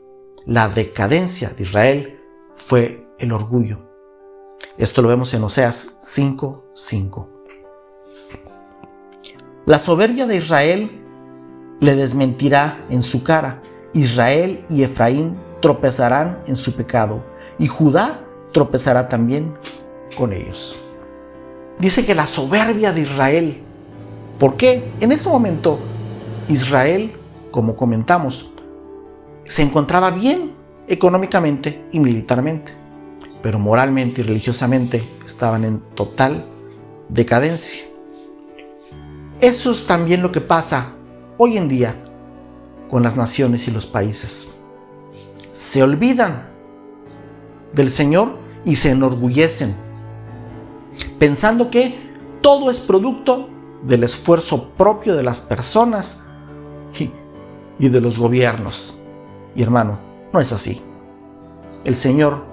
la 0.44 0.68
decadencia 0.68 1.50
de 1.50 1.62
Israel 1.62 2.20
fue 2.54 3.06
el 3.18 3.32
orgullo. 3.32 3.88
Esto 4.76 5.02
lo 5.02 5.08
vemos 5.08 5.32
en 5.34 5.44
Oseas 5.44 5.98
5:5. 6.00 7.28
La 9.66 9.78
soberbia 9.78 10.26
de 10.26 10.36
Israel 10.36 10.90
le 11.80 11.94
desmentirá 11.94 12.84
en 12.90 13.02
su 13.02 13.22
cara. 13.22 13.62
Israel 13.92 14.64
y 14.68 14.82
Efraín 14.82 15.38
tropezarán 15.60 16.42
en 16.46 16.56
su 16.56 16.74
pecado 16.74 17.24
y 17.58 17.66
Judá 17.66 18.24
tropezará 18.52 19.08
también 19.08 19.54
con 20.16 20.32
ellos. 20.32 20.76
Dice 21.78 22.04
que 22.04 22.14
la 22.14 22.26
soberbia 22.26 22.92
de 22.92 23.02
Israel, 23.02 23.62
¿por 24.38 24.56
qué? 24.56 24.90
En 25.00 25.12
ese 25.12 25.28
momento 25.28 25.78
Israel, 26.48 27.12
como 27.50 27.76
comentamos, 27.76 28.50
se 29.44 29.62
encontraba 29.62 30.10
bien 30.10 30.52
económicamente 30.86 31.84
y 31.92 32.00
militarmente, 32.00 32.72
pero 33.42 33.58
moralmente 33.58 34.20
y 34.20 34.24
religiosamente 34.24 35.08
estaban 35.26 35.64
en 35.64 35.80
total 35.94 36.46
decadencia. 37.08 37.82
Eso 39.40 39.70
es 39.70 39.86
también 39.86 40.22
lo 40.22 40.32
que 40.32 40.40
pasa 40.40 40.92
hoy 41.36 41.56
en 41.56 41.68
día 41.68 41.94
con 42.90 43.02
las 43.02 43.16
naciones 43.16 43.68
y 43.68 43.70
los 43.70 43.86
países. 43.86 44.48
Se 45.52 45.82
olvidan 45.82 46.48
del 47.72 47.90
Señor 47.90 48.38
y 48.64 48.76
se 48.76 48.90
enorgullecen, 48.90 49.76
pensando 51.18 51.70
que 51.70 52.08
todo 52.40 52.70
es 52.70 52.80
producto 52.80 53.48
del 53.82 54.04
esfuerzo 54.04 54.70
propio 54.70 55.14
de 55.14 55.22
las 55.22 55.40
personas 55.40 56.20
y, 56.98 57.88
de 57.88 58.00
los 58.00 58.18
gobiernos. 58.18 59.00
Y 59.54 59.62
hermano, 59.62 60.00
no 60.32 60.40
es 60.40 60.52
así. 60.52 60.82
El 61.84 61.96
Señor 61.96 62.44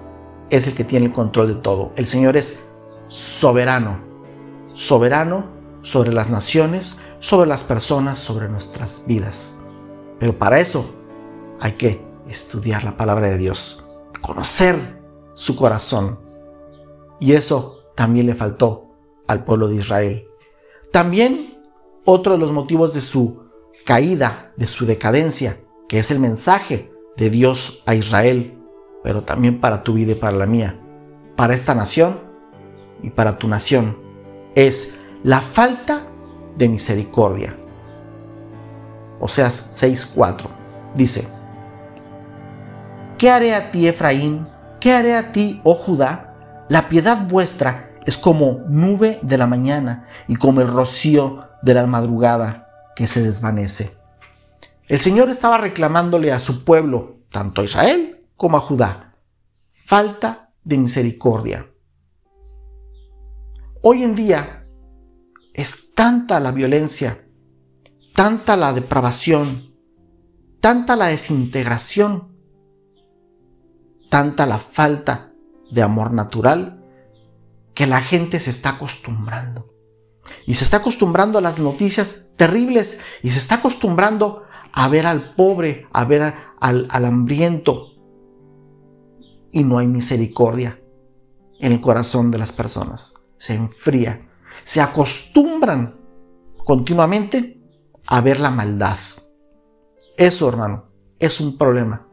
es 0.50 0.67
el 0.67 0.75
que 0.75 0.84
tiene 0.84 1.08
el 1.08 1.12
control 1.12 1.48
de 1.48 1.55
todo. 1.55 1.91
El 1.96 2.05
Señor 2.05 2.38
es 2.38 2.60
soberano, 3.08 4.00
soberano 4.74 5.46
sobre 5.82 6.13
las 6.13 6.29
naciones, 6.29 6.98
sobre 7.20 7.48
las 7.48 7.63
personas, 7.63 8.20
sobre 8.20 8.50
nuestras 8.50 9.03
vidas. 9.08 9.58
Pero 10.20 10.38
para 10.38 10.60
eso 10.60 10.94
hay 11.60 11.74
que 11.74 12.05
estudiar 12.27 12.84
la 12.84 12.98
palabra 12.98 13.27
de 13.27 13.38
Dios, 13.38 13.88
conocer 14.22 15.01
su 15.34 15.55
corazón. 15.55 16.20
Y 17.20 17.34
eso 17.34 17.84
también 17.96 18.25
le 18.25 18.36
faltó 18.36 18.91
al 19.27 19.44
pueblo 19.44 19.67
de 19.67 19.75
Israel. 19.75 20.27
También 20.96 21.58
otro 22.06 22.32
de 22.32 22.40
los 22.40 22.54
motivos 22.54 22.94
de 22.94 23.02
su 23.02 23.50
caída, 23.86 24.54
de 24.56 24.66
su 24.66 24.86
decadencia, 24.86 25.58
que 25.90 26.00
es 26.00 26.10
el 26.10 26.22
mensaje 26.22 26.90
de 27.18 27.30
Dios 27.30 27.84
a 27.86 27.96
Israel, 27.96 28.58
pero 29.04 29.24
también 29.24 29.60
para 29.60 29.84
tu 29.84 29.96
vida 29.96 30.14
y 30.14 30.16
para 30.16 30.38
la 30.38 30.46
mía, 30.46 30.80
para 31.36 31.54
esta 31.54 31.75
nación 31.75 32.22
y 33.04 33.10
para 33.10 33.38
tu 33.38 33.50
nación, 33.50 33.98
es 34.56 34.96
la 35.22 35.41
falta 35.41 36.08
de 36.58 36.69
misericordia. 36.69 37.58
Oseas 39.19 39.67
6:4 39.72 40.48
dice, 40.96 41.28
¿qué 43.17 43.30
haré 43.32 43.54
a 43.54 43.69
ti, 43.69 43.86
Efraín? 43.86 44.48
¿Qué 44.80 44.93
haré 44.93 45.13
a 45.15 45.34
ti, 45.34 45.60
oh 45.65 45.76
Judá? 45.76 46.65
La 46.69 46.88
piedad 46.88 47.28
vuestra 47.28 47.91
es 48.06 48.18
como 48.18 48.60
nube 48.70 49.20
de 49.22 49.38
la 49.38 49.48
mañana 49.48 50.08
y 50.28 50.36
como 50.36 50.62
el 50.62 50.68
rocío 50.68 51.39
de 51.62 51.74
la 51.74 51.88
madrugada 51.88 52.70
que 52.96 53.08
se 53.08 53.22
desvanece. 53.22 53.98
El 54.88 55.00
Señor 55.00 55.30
estaba 55.30 55.58
reclamándole 55.58 56.32
a 56.32 56.39
su 56.39 56.63
pueblo, 56.63 57.18
tanto 57.30 57.62
a 57.62 57.65
Israel 57.65 58.20
como 58.38 58.58
a 58.58 58.62
Judá, 58.62 59.15
falta 59.68 60.52
de 60.63 60.78
misericordia. 60.78 61.68
Hoy 63.82 64.04
en 64.04 64.15
día 64.15 64.68
es 65.54 65.94
tanta 65.94 66.39
la 66.39 66.52
violencia, 66.52 67.26
tanta 68.13 68.56
la 68.56 68.74
depravación, 68.74 69.74
tanta 70.60 70.96
la 70.96 71.08
desintegración, 71.08 72.36
tanta 74.10 74.46
la 74.46 74.58
falta 74.58 75.32
de 75.72 75.82
amor 75.82 76.12
natural, 76.12 76.75
que 77.76 77.86
la 77.86 78.02
gente 78.02 78.40
se 78.40 78.50
está 78.50 78.70
acostumbrando. 78.70 79.74
Y 80.48 80.56
se 80.56 80.64
está 80.64 80.78
acostumbrando 80.78 81.38
a 81.38 81.42
las 81.42 81.60
noticias 81.60 82.26
terribles 82.36 83.00
y 83.22 83.30
se 83.30 83.38
está 83.38 83.56
acostumbrando 83.56 84.44
a 84.74 84.88
ver 84.88 85.06
al 85.06 85.36
pobre, 85.36 85.88
a 85.94 86.04
ver 86.06 86.34
al, 86.60 86.88
al 86.90 87.06
hambriento. 87.06 87.94
Y 89.52 89.64
no 89.64 89.78
hay 89.78 89.86
misericordia 89.86 90.82
en 91.60 91.74
el 91.74 91.82
corazón 91.82 92.32
de 92.32 92.40
las 92.40 92.52
personas. 92.52 93.14
Se 93.38 93.54
enfría 93.54 94.26
se 94.66 94.82
acostumbran 94.82 95.96
continuamente 96.64 97.62
a 98.08 98.20
ver 98.22 98.40
la 98.40 98.50
maldad. 98.50 98.98
Eso, 100.18 100.50
hermano, 100.50 100.86
es 101.20 101.40
un 101.40 101.58
problema 101.58 102.08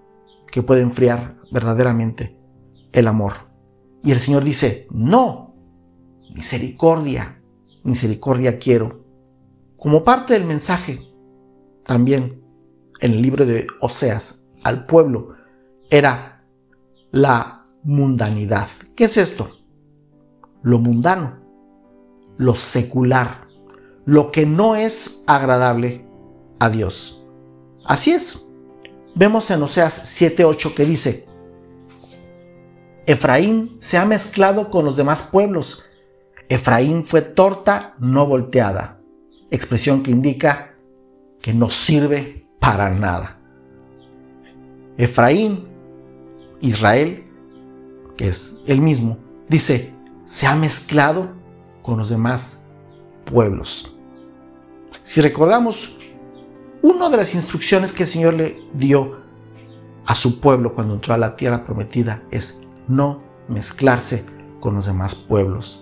que 0.50 0.62
puede 0.62 0.82
enfriar 0.82 1.38
verdaderamente 1.50 2.38
el 2.92 3.08
amor. 3.08 3.32
Y 4.04 4.12
el 4.12 4.20
Señor 4.20 4.44
dice, 4.44 4.86
no, 4.90 5.51
misericordia, 6.34 7.42
misericordia 7.82 8.58
quiero. 8.58 9.04
Como 9.76 10.04
parte 10.04 10.34
del 10.34 10.44
mensaje, 10.44 11.00
también 11.84 12.42
en 13.00 13.12
el 13.12 13.22
libro 13.22 13.46
de 13.46 13.66
Oseas 13.80 14.44
al 14.62 14.86
pueblo, 14.86 15.34
era 15.90 16.44
la 17.10 17.66
mundanidad. 17.82 18.68
¿Qué 18.94 19.04
es 19.04 19.16
esto? 19.16 19.50
Lo 20.62 20.78
mundano 20.78 21.42
lo 22.36 22.54
secular, 22.54 23.46
lo 24.04 24.30
que 24.30 24.46
no 24.46 24.76
es 24.76 25.22
agradable 25.26 26.04
a 26.58 26.68
Dios. 26.68 27.24
Así 27.84 28.12
es. 28.12 28.46
Vemos 29.14 29.50
en 29.50 29.62
Oseas 29.62 30.02
7:8 30.04 30.74
que 30.74 30.84
dice, 30.84 31.26
Efraín 33.06 33.76
se 33.80 33.98
ha 33.98 34.04
mezclado 34.04 34.70
con 34.70 34.84
los 34.84 34.96
demás 34.96 35.22
pueblos. 35.22 35.84
Efraín 36.48 37.06
fue 37.06 37.22
torta 37.22 37.94
no 37.98 38.26
volteada, 38.26 39.00
expresión 39.50 40.02
que 40.02 40.10
indica 40.10 40.74
que 41.40 41.52
no 41.52 41.70
sirve 41.70 42.46
para 42.58 42.90
nada. 42.90 43.38
Efraín, 44.96 45.66
Israel, 46.60 47.24
que 48.16 48.28
es 48.28 48.60
el 48.66 48.80
mismo, 48.80 49.18
dice, 49.48 49.94
se 50.24 50.46
ha 50.46 50.54
mezclado 50.54 51.32
con 51.82 51.98
los 51.98 52.08
demás 52.08 52.66
pueblos. 53.24 53.96
Si 55.02 55.20
recordamos, 55.20 55.98
una 56.82 57.10
de 57.10 57.16
las 57.16 57.34
instrucciones 57.34 57.92
que 57.92 58.04
el 58.04 58.08
Señor 58.08 58.34
le 58.34 58.56
dio 58.74 59.20
a 60.06 60.14
su 60.14 60.40
pueblo 60.40 60.74
cuando 60.74 60.94
entró 60.94 61.14
a 61.14 61.18
la 61.18 61.36
tierra 61.36 61.64
prometida 61.64 62.22
es 62.30 62.60
no 62.88 63.22
mezclarse 63.48 64.24
con 64.60 64.74
los 64.74 64.86
demás 64.86 65.14
pueblos. 65.14 65.81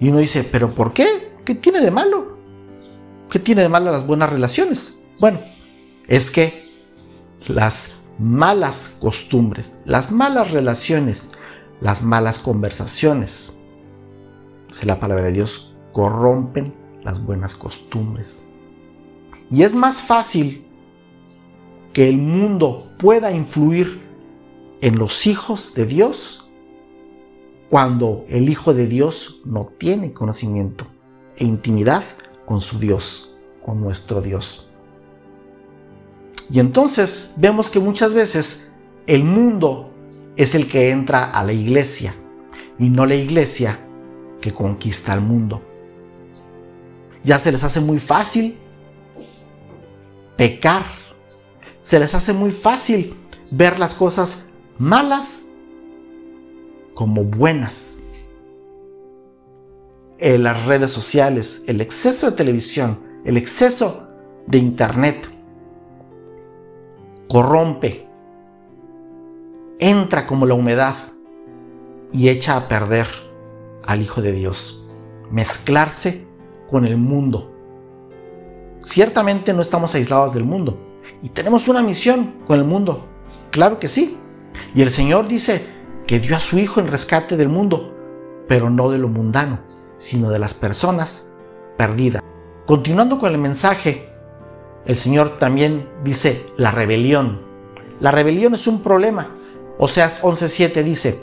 Y 0.00 0.08
uno 0.08 0.18
dice, 0.18 0.44
¿pero 0.44 0.74
por 0.74 0.92
qué? 0.92 1.32
¿Qué 1.44 1.54
tiene 1.54 1.80
de 1.80 1.90
malo? 1.90 2.36
¿Qué 3.30 3.38
tiene 3.38 3.62
de 3.62 3.68
malo 3.68 3.90
las 3.90 4.06
buenas 4.06 4.30
relaciones? 4.30 5.00
Bueno, 5.18 5.40
es 6.06 6.30
que 6.30 6.66
las 7.46 7.94
malas 8.18 8.96
costumbres, 9.00 9.78
las 9.84 10.12
malas 10.12 10.50
relaciones, 10.50 11.30
las 11.80 12.02
malas 12.02 12.38
conversaciones, 12.38 13.56
la 14.82 15.00
palabra 15.00 15.24
de 15.24 15.32
Dios, 15.32 15.74
corrompen 15.92 16.74
las 17.02 17.24
buenas 17.24 17.54
costumbres. 17.54 18.44
Y 19.50 19.62
es 19.62 19.74
más 19.74 20.02
fácil 20.02 20.66
que 21.92 22.08
el 22.08 22.18
mundo 22.18 22.92
pueda 22.98 23.32
influir 23.32 24.02
en 24.82 24.98
los 24.98 25.26
hijos 25.26 25.72
de 25.74 25.86
Dios 25.86 26.45
cuando 27.70 28.24
el 28.28 28.48
Hijo 28.48 28.74
de 28.74 28.86
Dios 28.86 29.40
no 29.44 29.66
tiene 29.78 30.12
conocimiento 30.12 30.86
e 31.36 31.44
intimidad 31.44 32.04
con 32.44 32.60
su 32.60 32.78
Dios, 32.78 33.36
con 33.64 33.80
nuestro 33.80 34.20
Dios. 34.20 34.70
Y 36.50 36.60
entonces 36.60 37.32
vemos 37.36 37.70
que 37.70 37.80
muchas 37.80 38.14
veces 38.14 38.72
el 39.06 39.24
mundo 39.24 39.90
es 40.36 40.54
el 40.54 40.68
que 40.68 40.90
entra 40.90 41.30
a 41.30 41.42
la 41.42 41.52
iglesia 41.52 42.14
y 42.78 42.88
no 42.88 43.04
la 43.06 43.16
iglesia 43.16 43.80
que 44.40 44.52
conquista 44.52 45.12
al 45.12 45.22
mundo. 45.22 45.62
Ya 47.24 47.38
se 47.40 47.50
les 47.50 47.64
hace 47.64 47.80
muy 47.80 47.98
fácil 47.98 48.56
pecar. 50.36 50.84
Se 51.80 51.98
les 51.98 52.14
hace 52.14 52.32
muy 52.32 52.52
fácil 52.52 53.16
ver 53.50 53.78
las 53.78 53.94
cosas 53.94 54.44
malas 54.78 55.45
como 56.96 57.24
buenas. 57.24 58.02
En 60.18 60.42
las 60.42 60.64
redes 60.64 60.90
sociales, 60.90 61.62
el 61.66 61.82
exceso 61.82 62.30
de 62.30 62.36
televisión, 62.36 63.00
el 63.26 63.36
exceso 63.36 64.08
de 64.46 64.56
internet 64.56 65.28
corrompe, 67.28 68.08
entra 69.78 70.26
como 70.26 70.46
la 70.46 70.54
humedad 70.54 70.94
y 72.12 72.30
echa 72.30 72.56
a 72.56 72.66
perder 72.66 73.06
al 73.84 74.00
Hijo 74.00 74.22
de 74.22 74.32
Dios. 74.32 74.88
Mezclarse 75.30 76.26
con 76.66 76.86
el 76.86 76.96
mundo. 76.96 77.52
Ciertamente 78.80 79.52
no 79.52 79.60
estamos 79.60 79.94
aislados 79.94 80.32
del 80.32 80.44
mundo 80.44 80.78
y 81.22 81.28
tenemos 81.28 81.68
una 81.68 81.82
misión 81.82 82.36
con 82.46 82.58
el 82.58 82.64
mundo. 82.64 83.06
Claro 83.50 83.78
que 83.78 83.88
sí. 83.88 84.16
Y 84.74 84.80
el 84.80 84.90
Señor 84.90 85.28
dice 85.28 85.75
que 86.06 86.20
dio 86.20 86.36
a 86.36 86.40
su 86.40 86.58
Hijo 86.58 86.80
en 86.80 86.88
rescate 86.88 87.36
del 87.36 87.48
mundo, 87.48 87.94
pero 88.48 88.70
no 88.70 88.90
de 88.90 88.98
lo 88.98 89.08
mundano, 89.08 89.60
sino 89.96 90.30
de 90.30 90.38
las 90.38 90.54
personas 90.54 91.28
perdidas. 91.76 92.22
Continuando 92.66 93.18
con 93.18 93.32
el 93.32 93.38
mensaje, 93.38 94.08
el 94.86 94.96
Señor 94.96 95.36
también 95.38 95.88
dice 96.04 96.46
la 96.56 96.70
rebelión. 96.70 97.42
La 98.00 98.12
rebelión 98.12 98.54
es 98.54 98.66
un 98.66 98.82
problema. 98.82 99.36
Oseas 99.78 100.22
11:7 100.22 100.82
dice, 100.82 101.20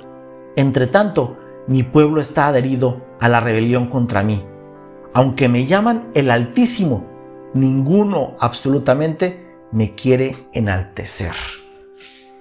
entre 0.55 0.87
tanto, 0.87 1.37
mi 1.67 1.83
pueblo 1.83 2.19
está 2.19 2.47
adherido 2.47 3.05
a 3.19 3.29
la 3.29 3.39
rebelión 3.39 3.87
contra 3.87 4.23
mí. 4.23 4.45
Aunque 5.13 5.47
me 5.47 5.65
llaman 5.65 6.09
el 6.13 6.29
Altísimo, 6.29 7.05
ninguno 7.53 8.35
absolutamente 8.39 9.55
me 9.71 9.95
quiere 9.95 10.47
enaltecer. 10.53 11.33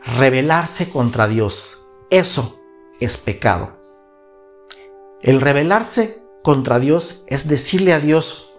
Rebelarse 0.05 0.91
contra 0.91 1.29
Dios, 1.29 1.82
eso 2.13 2.61
es 3.01 3.17
pecado. 3.17 3.71
El 5.23 5.41
rebelarse 5.41 6.23
contra 6.43 6.79
Dios 6.79 7.25
es 7.27 7.49
decirle 7.49 7.95
a 7.95 8.01
Dios, 8.01 8.53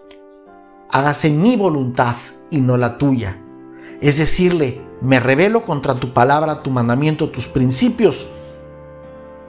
hágase 0.90 1.30
mi 1.30 1.54
voluntad 1.54 2.16
y 2.50 2.60
no 2.60 2.76
la 2.76 2.98
tuya. 2.98 3.40
Es 4.00 4.18
decirle, 4.18 4.80
me 5.00 5.20
rebelo 5.20 5.62
contra 5.62 6.00
tu 6.00 6.12
palabra, 6.12 6.64
tu 6.64 6.70
mandamiento, 6.70 7.30
tus 7.30 7.46
principios. 7.46 8.26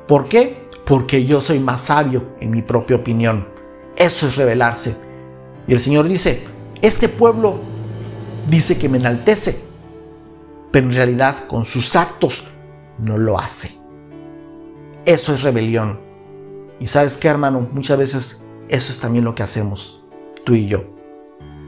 ¿Por 0.08 0.30
qué? 0.30 0.70
Porque 0.86 1.26
yo 1.26 1.42
soy 1.42 1.60
más 1.60 1.82
sabio 1.82 2.36
en 2.40 2.52
mi 2.52 2.62
propia 2.62 2.98
opinión. 2.98 3.48
Eso 3.96 4.28
es 4.28 4.36
rebelarse. 4.36 4.96
Y 5.68 5.74
el 5.74 5.80
Señor 5.80 6.08
dice, 6.08 6.44
este 6.84 7.10
pueblo 7.10 7.56
dice 8.52 8.78
que 8.78 8.88
me 8.88 9.00
enaltece, 9.00 9.60
pero 10.72 10.86
en 10.86 10.94
realidad 10.94 11.48
con 11.48 11.66
sus 11.66 11.96
actos 11.96 12.44
no 13.00 13.18
lo 13.18 13.40
hace. 13.40 13.84
Eso 15.06 15.36
es 15.36 15.44
rebelión. 15.44 16.00
Y 16.80 16.88
sabes 16.88 17.18
qué, 17.18 17.28
hermano, 17.28 17.68
muchas 17.72 17.98
veces 17.98 18.46
eso 18.70 18.92
es 18.92 19.00
también 19.00 19.24
lo 19.24 19.36
que 19.36 19.44
hacemos, 19.44 20.04
tú 20.44 20.56
y 20.56 20.66
yo. 20.68 20.84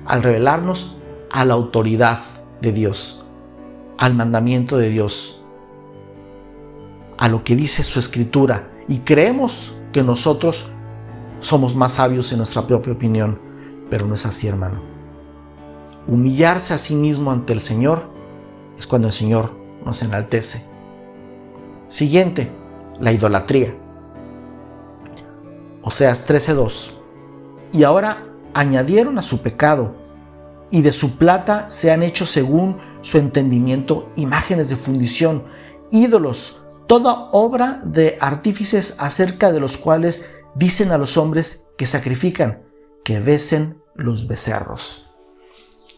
Al 0.05 0.23
rebelarnos 0.23 0.97
a 1.31 1.45
la 1.45 1.53
autoridad 1.53 2.19
de 2.61 2.71
Dios, 2.71 3.23
al 3.99 4.15
mandamiento 4.15 4.77
de 4.77 4.89
Dios, 4.89 5.43
a 7.17 7.29
lo 7.29 7.43
que 7.43 7.55
dice 7.55 7.83
su 7.83 7.99
escritura, 7.99 8.71
y 8.87 8.99
creemos 8.99 9.75
que 9.91 10.01
nosotros 10.01 10.65
somos 11.39 11.75
más 11.75 11.93
sabios 11.93 12.31
en 12.31 12.39
nuestra 12.39 12.65
propia 12.65 12.93
opinión, 12.93 13.39
pero 13.89 14.07
no 14.07 14.15
es 14.15 14.25
así, 14.25 14.47
hermano. 14.47 14.81
Humillarse 16.07 16.73
a 16.73 16.79
sí 16.79 16.95
mismo 16.95 17.31
ante 17.31 17.53
el 17.53 17.61
Señor 17.61 18.09
es 18.77 18.87
cuando 18.87 19.09
el 19.09 19.13
Señor 19.13 19.51
nos 19.85 20.01
enaltece. 20.01 20.65
Siguiente, 21.87 22.51
la 22.99 23.11
idolatría. 23.11 23.75
Oseas 25.81 26.25
13:2. 26.25 26.91
Y 27.71 27.83
ahora 27.83 28.23
añadieron 28.53 29.17
a 29.17 29.21
su 29.21 29.41
pecado, 29.41 29.95
y 30.69 30.81
de 30.81 30.91
su 30.91 31.17
plata 31.17 31.69
se 31.69 31.91
han 31.91 32.03
hecho 32.03 32.25
según 32.25 32.77
su 33.01 33.17
entendimiento 33.17 34.09
imágenes 34.15 34.69
de 34.69 34.75
fundición, 34.75 35.45
ídolos, 35.91 36.61
toda 36.87 37.29
obra 37.31 37.79
de 37.83 38.17
artífices 38.19 38.95
acerca 38.97 39.51
de 39.51 39.59
los 39.59 39.77
cuales 39.77 40.29
dicen 40.55 40.91
a 40.91 40.97
los 40.97 41.17
hombres 41.17 41.63
que 41.77 41.85
sacrifican, 41.85 42.63
que 43.03 43.19
besen 43.19 43.81
los 43.95 44.27
becerros. 44.27 45.09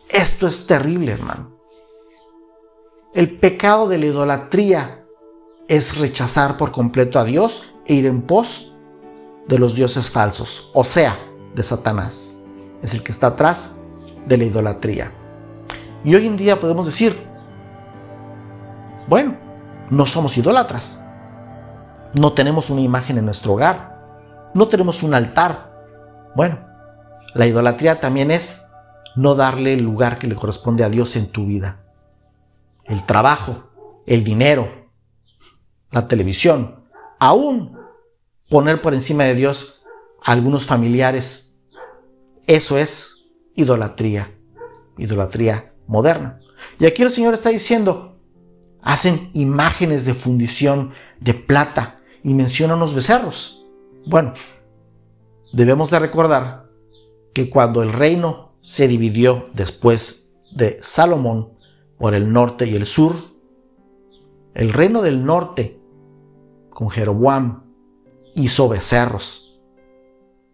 Esto 0.10 0.48
es 0.48 0.68
terrible, 0.68 1.12
hermano. 1.12 1.58
El 3.14 3.40
pecado 3.40 3.88
de 3.88 3.98
la 3.98 4.06
idolatría 4.08 4.99
es 5.70 5.98
rechazar 5.98 6.58
por 6.58 6.72
completo 6.72 7.20
a 7.20 7.24
Dios 7.24 7.70
e 7.86 7.94
ir 7.94 8.08
en 8.08 8.24
pos 8.24 8.74
de 9.48 9.60
los 9.60 9.76
dioses 9.76 10.10
falsos, 10.10 10.70
o 10.74 10.84
sea, 10.84 11.18
de 11.56 11.64
Satanás. 11.64 12.42
Es 12.82 12.94
el 12.94 13.04
que 13.04 13.12
está 13.12 13.28
atrás 13.28 13.76
de 14.26 14.38
la 14.38 14.46
idolatría. 14.46 15.12
Y 16.04 16.16
hoy 16.16 16.26
en 16.26 16.38
día 16.38 16.60
podemos 16.60 16.86
decir, 16.86 17.16
bueno, 19.08 19.38
no 19.90 20.06
somos 20.06 20.38
idólatras. 20.38 21.02
No 22.14 22.34
tenemos 22.34 22.70
una 22.70 22.82
imagen 22.82 23.18
en 23.20 23.26
nuestro 23.26 23.54
hogar. 23.54 24.50
No 24.56 24.68
tenemos 24.68 25.04
un 25.04 25.14
altar. 25.14 25.72
Bueno, 26.36 26.60
la 27.36 27.46
idolatría 27.46 28.00
también 28.00 28.32
es 28.32 28.66
no 29.16 29.36
darle 29.36 29.74
el 29.74 29.84
lugar 29.84 30.18
que 30.18 30.28
le 30.28 30.36
corresponde 30.36 30.84
a 30.84 30.90
Dios 30.90 31.16
en 31.16 31.28
tu 31.28 31.46
vida. 31.46 31.78
El 32.86 33.06
trabajo, 33.06 33.70
el 34.08 34.24
dinero, 34.24 34.79
la 35.92 36.08
televisión, 36.08 36.86
aún 37.20 37.78
poner 38.50 38.82
por 38.82 38.94
encima 38.94 39.24
de 39.26 39.36
Dios 39.36 39.84
a 40.24 40.32
algunos 40.32 40.66
familiares. 40.66 41.56
Eso 42.48 42.78
es 42.78 43.28
idolatría, 43.56 44.36
idolatría 44.98 45.74
moderna. 45.88 46.40
Y 46.80 46.86
aquí 46.86 47.04
el 47.04 47.12
Señor 47.12 47.34
está 47.34 47.50
diciendo, 47.50 48.20
hacen 48.82 49.30
imágenes 49.34 50.06
de 50.06 50.14
fundición 50.14 50.94
de 51.20 51.34
plata 51.34 52.02
y 52.24 52.34
mencionan 52.34 52.80
los 52.80 52.94
becerros. 52.94 53.66
Bueno, 54.06 54.34
debemos 55.54 55.90
de 55.90 56.00
recordar 56.00 56.70
que 57.34 57.50
cuando 57.50 57.84
el 57.84 57.94
reino 57.94 58.54
se 58.62 58.88
dividió 58.88 59.46
después 59.54 60.30
de 60.52 60.80
Salomón 60.82 61.54
por 61.98 62.16
el 62.16 62.32
norte 62.32 62.68
y 62.68 62.76
el 62.76 62.86
sur, 62.86 63.16
el 64.56 64.74
reino 64.74 65.02
del 65.02 65.26
norte 65.26 65.79
con 66.70 66.90
Jeroboam 66.90 67.64
hizo 68.36 68.70
becerros. 68.70 69.60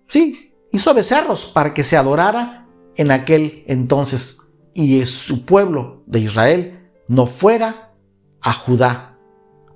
Sí, 0.08 0.54
hizo 0.71 0.93
becerros 0.93 1.45
para 1.45 1.73
que 1.73 1.84
se 1.84 1.97
adorara 1.97 2.67
en 2.95 3.12
aquel 3.12 3.63
entonces 3.67 4.39
y 4.73 5.06
su 5.06 5.45
pueblo 5.45 6.04
de 6.06 6.19
Israel 6.19 6.89
no 7.08 7.25
fuera 7.28 7.93
a 8.41 8.54
Judá, 8.54 9.17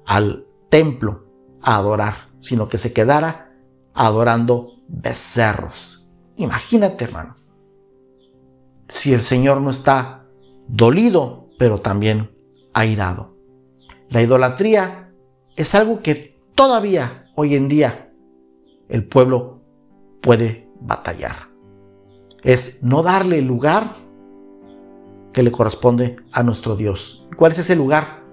al 0.05 0.45
templo, 0.69 1.25
a 1.61 1.75
adorar, 1.77 2.29
sino 2.41 2.67
que 2.69 2.77
se 2.77 2.93
quedara 2.93 3.53
adorando 3.93 4.73
becerros. 4.87 6.11
Imagínate, 6.35 7.05
hermano. 7.05 7.35
Si 8.87 9.13
el 9.13 9.21
Señor 9.21 9.61
no 9.61 9.69
está 9.69 10.25
dolido, 10.67 11.49
pero 11.57 11.79
también 11.79 12.31
airado. 12.73 13.35
La 14.09 14.21
idolatría 14.21 15.08
es 15.59 15.75
algo 15.75 16.01
que 16.01 16.39
todavía 16.55 17.29
hoy 17.35 17.53
en 17.53 17.67
día 17.67 18.13
el 18.87 19.03
pueblo 19.03 19.59
puede 20.21 20.69
batallar. 20.79 21.49
Es 22.43 22.81
no 22.81 23.03
darle 23.03 23.39
el 23.39 23.45
lugar 23.45 23.97
que 25.33 25.43
le 25.43 25.51
corresponde 25.51 26.15
a 26.31 26.43
nuestro 26.43 26.77
Dios. 26.77 27.27
¿Cuál 27.35 27.51
es 27.51 27.59
ese 27.59 27.75
lugar? 27.75 28.23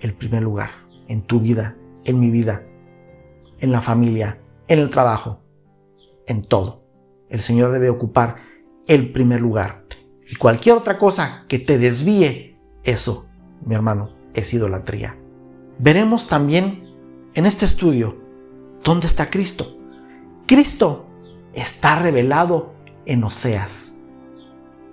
El 0.00 0.12
primer 0.12 0.42
lugar 0.42 0.70
en 1.06 1.22
tu 1.22 1.38
vida, 1.38 1.76
en 2.04 2.18
mi 2.18 2.30
vida, 2.30 2.66
en 3.60 3.70
la 3.70 3.80
familia, 3.80 4.40
en 4.66 4.80
el 4.80 4.90
trabajo, 4.90 5.38
en 6.26 6.42
todo. 6.42 6.82
El 7.28 7.42
Señor 7.42 7.70
debe 7.70 7.90
ocupar 7.90 8.38
el 8.88 9.12
primer 9.12 9.40
lugar. 9.40 9.84
Y 10.28 10.34
cualquier 10.34 10.78
otra 10.78 10.98
cosa 10.98 11.44
que 11.46 11.60
te 11.60 11.78
desvíe, 11.78 12.58
eso, 12.82 13.28
mi 13.64 13.76
hermano, 13.76 14.10
es 14.34 14.52
idolatría. 14.52 15.16
Veremos 15.78 16.28
también 16.28 16.90
en 17.34 17.46
este 17.46 17.64
estudio, 17.64 18.16
¿dónde 18.82 19.06
está 19.06 19.30
Cristo? 19.30 19.76
Cristo 20.46 21.06
está 21.52 21.96
revelado 21.96 22.72
en 23.06 23.24
Oseas. 23.24 23.94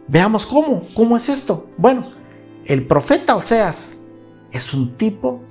Veamos 0.07 0.45
cómo, 0.45 0.87
cómo 0.93 1.17
es 1.17 1.29
esto. 1.29 1.69
Bueno, 1.77 2.11
el 2.65 2.87
profeta 2.87 3.35
Oseas 3.35 3.99
es 4.51 4.73
un 4.73 4.97
tipo 4.97 5.41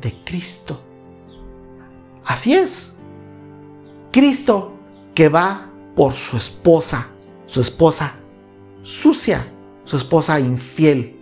de 0.00 0.14
Cristo. 0.24 0.80
Así 2.24 2.54
es. 2.54 2.94
Cristo 4.12 4.74
que 5.14 5.28
va 5.28 5.70
por 5.96 6.14
su 6.14 6.36
esposa, 6.36 7.08
su 7.46 7.60
esposa 7.60 8.14
sucia, 8.82 9.46
su 9.84 9.96
esposa 9.96 10.38
infiel 10.40 11.20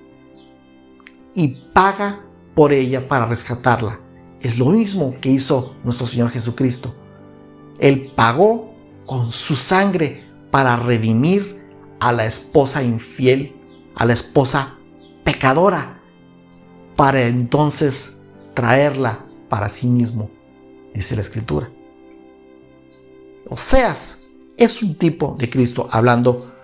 y 1.35 1.49
paga 1.73 2.26
por 2.57 2.73
ella 2.73 3.07
para 3.07 3.27
rescatarla. 3.27 4.01
Es 4.41 4.59
lo 4.59 4.67
mismo 4.67 5.15
que 5.21 5.29
hizo 5.29 5.77
nuestro 5.85 6.07
Señor 6.07 6.31
Jesucristo. 6.31 6.95
Él 7.79 8.13
pagó 8.17 8.75
con 9.05 9.31
su 9.31 9.57
sangre 9.57 10.25
para 10.51 10.75
redimir 10.77 11.63
a 12.01 12.13
la 12.13 12.25
esposa 12.25 12.83
infiel, 12.83 13.55
a 13.95 14.07
la 14.07 14.15
esposa 14.15 14.79
pecadora, 15.23 16.01
para 16.97 17.27
entonces 17.27 18.17
traerla 18.55 19.27
para 19.51 19.69
sí 19.69 19.87
mismo, 19.87 20.31
dice 20.95 21.15
la 21.15 21.21
Escritura. 21.21 21.71
Oseas 23.51 24.17
es 24.57 24.83
un 24.83 24.95
tipo 24.95 25.37
de 25.39 25.51
Cristo 25.51 25.89
hablando 25.91 26.55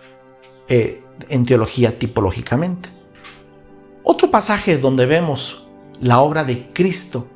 eh, 0.68 1.05
en 1.28 1.44
teología 1.44 1.98
tipológicamente. 1.98 2.88
Otro 4.02 4.31
pasaje 4.31 4.78
donde 4.78 5.05
vemos 5.05 5.62
la 6.03 6.21
obra 6.21 6.45
de 6.45 6.73
Cristo 6.73 7.29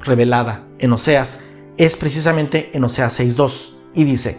revelada 0.00 0.66
en 0.78 0.92
Oseas 0.92 1.40
es 1.78 1.96
precisamente 1.96 2.70
en 2.74 2.84
Oseas 2.84 3.18
6.2 3.18 3.70
y 3.94 4.04
dice, 4.04 4.38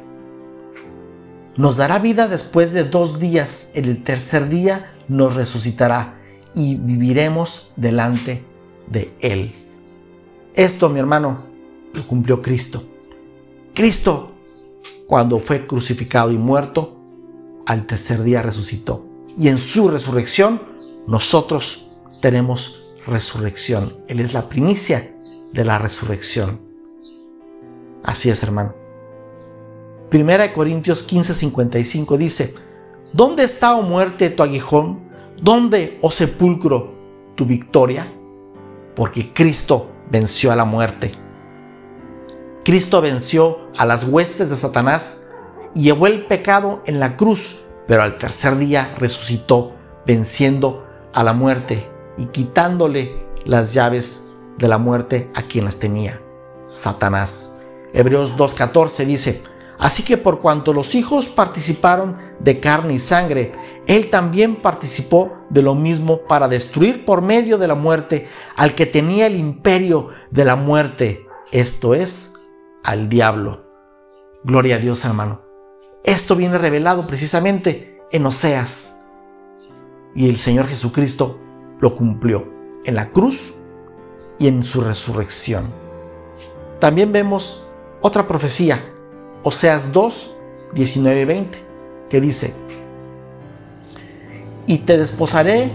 nos 1.58 1.78
dará 1.78 2.00
vida 2.00 2.28
después 2.28 2.72
de 2.72 2.84
dos 2.84 3.20
días, 3.20 3.72
en 3.74 3.86
el 3.86 4.04
tercer 4.04 4.48
día 4.48 4.94
nos 5.08 5.36
resucitará 5.36 6.20
y 6.54 6.76
viviremos 6.76 7.74
delante 7.76 8.46
de 8.88 9.12
Él. 9.20 9.56
Esto, 10.54 10.90
mi 10.90 11.00
hermano, 11.00 11.40
lo 11.94 12.08
cumplió 12.08 12.44
Cristo. 12.44 12.84
Cristo, 13.74 14.34
cuando 15.08 15.40
fue 15.40 15.66
crucificado 15.66 16.32
y 16.32 16.38
muerto, 16.38 16.96
al 17.66 17.88
tercer 17.88 18.22
día 18.22 18.44
resucitó. 18.44 19.04
Y 19.38 19.48
en 19.48 19.58
su 19.58 19.90
resurrección, 19.90 20.62
nosotros 21.08 21.88
tenemos 22.22 22.83
resurrección. 23.06 23.98
Él 24.08 24.20
es 24.20 24.34
la 24.34 24.50
primicia 24.50 25.14
de 25.52 25.66
la 25.66 25.78
resurrección. 25.78 26.62
Así 28.04 28.30
es, 28.30 28.44
hermano. 28.44 28.76
Primera 30.10 30.44
de 30.44 30.54
Corintios 30.54 31.08
15:55 31.08 32.18
dice, 32.18 32.54
¿Dónde 33.14 33.44
está, 33.44 33.76
oh 33.76 33.82
muerte, 33.82 34.30
tu 34.30 34.44
aguijón? 34.44 35.02
¿Dónde, 35.42 36.00
oh 36.02 36.12
sepulcro, 36.12 36.94
tu 37.36 37.46
victoria? 37.46 38.12
Porque 38.96 39.34
Cristo 39.34 39.90
venció 40.10 40.52
a 40.52 40.56
la 40.56 40.66
muerte. 40.66 41.12
Cristo 42.64 43.02
venció 43.02 43.70
a 43.76 43.86
las 43.86 44.06
huestes 44.06 44.50
de 44.50 44.56
Satanás 44.56 45.22
y 45.76 45.84
llevó 45.84 46.08
el 46.08 46.26
pecado 46.26 46.82
en 46.86 47.00
la 47.00 47.18
cruz, 47.18 47.62
pero 47.88 48.04
al 48.04 48.18
tercer 48.18 48.58
día 48.58 48.96
resucitó, 48.98 49.74
venciendo 50.06 50.86
a 51.14 51.24
la 51.24 51.34
muerte 51.34 51.93
y 52.18 52.28
quitándole 52.28 53.26
las 53.46 53.74
llaves 53.74 54.28
de 54.58 54.68
la 54.68 54.78
muerte 54.78 55.30
a 55.34 55.44
quien 55.44 55.66
las 55.66 55.78
tenía, 55.78 56.22
Satanás. 56.68 57.56
Hebreos 57.94 58.38
2.14 58.38 59.06
dice, 59.06 59.44
Así 59.80 60.04
que 60.04 60.18
por 60.18 60.40
cuanto 60.40 60.72
los 60.72 60.96
hijos 60.96 61.28
participaron 61.28 62.16
de 62.40 62.60
carne 62.60 62.94
y 62.94 63.00
sangre, 63.00 63.52
él 63.86 64.10
también 64.10 64.56
participó 64.58 65.34
de 65.50 65.62
lo 65.62 65.76
mismo 65.76 66.22
para 66.22 66.48
destruir 66.48 67.04
por 67.06 67.22
medio 67.22 67.58
de 67.58 67.68
la 67.68 67.76
muerte 67.76 68.28
al 68.56 68.76
que 68.76 68.86
tenía 68.86 69.28
el 69.28 69.36
imperio 69.36 70.10
de 70.32 70.46
la 70.46 70.56
muerte, 70.56 71.28
esto 71.52 71.96
es, 71.96 72.34
al 72.84 73.10
diablo. 73.10 73.66
Gloria 74.44 74.76
a 74.76 74.80
Dios, 74.80 75.04
hermano. 75.04 75.42
Esto 76.04 76.36
viene 76.36 76.58
revelado 76.58 77.08
precisamente 77.08 78.00
en 78.12 78.26
Oseas. 78.26 78.96
Y 80.16 80.30
el 80.30 80.38
Señor 80.38 80.68
Jesucristo 80.68 81.40
lo 81.84 81.96
cumplió 81.98 82.48
en 82.86 82.96
la 82.96 83.10
cruz 83.10 83.54
y 84.40 84.48
en 84.48 84.64
su 84.64 84.80
resurrección. 84.80 85.74
También 86.80 87.12
vemos 87.12 87.66
otra 88.00 88.26
profecía, 88.26 88.82
Oseas 89.44 89.92
2, 89.92 90.34
19 90.74 91.22
y 91.22 91.26
20, 91.26 91.58
que 92.10 92.22
dice, 92.22 92.54
y 94.66 94.78
te 94.78 94.98
desposaré 94.98 95.70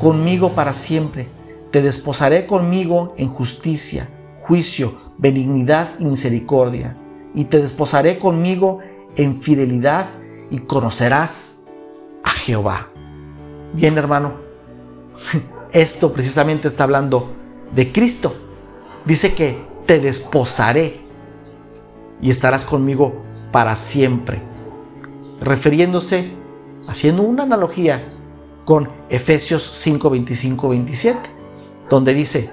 conmigo 0.00 0.52
para 0.52 0.72
siempre, 0.72 1.28
te 1.70 1.82
desposaré 1.82 2.46
conmigo 2.46 3.12
en 3.18 3.28
justicia, 3.28 4.08
juicio, 4.38 5.12
benignidad 5.18 5.90
y 5.98 6.06
misericordia, 6.06 6.96
y 7.34 7.44
te 7.44 7.60
desposaré 7.60 8.18
conmigo 8.18 8.78
en 9.16 9.38
fidelidad 9.38 10.06
y 10.50 10.60
conocerás 10.60 11.56
a 12.24 12.30
Jehová. 12.30 12.88
Bien, 13.74 13.98
hermano, 13.98 14.41
esto 15.72 16.12
precisamente 16.12 16.68
está 16.68 16.84
hablando 16.84 17.32
de 17.74 17.92
Cristo. 17.92 18.34
Dice 19.04 19.34
que 19.34 19.64
te 19.86 19.98
desposaré 19.98 21.00
y 22.20 22.30
estarás 22.30 22.64
conmigo 22.64 23.22
para 23.50 23.76
siempre. 23.76 24.42
Refiriéndose, 25.40 26.32
haciendo 26.86 27.22
una 27.22 27.42
analogía 27.42 28.12
con 28.64 28.88
Efesios 29.08 29.70
5, 29.74 30.08
25, 30.08 30.68
27, 30.68 31.30
donde 31.90 32.14
dice, 32.14 32.50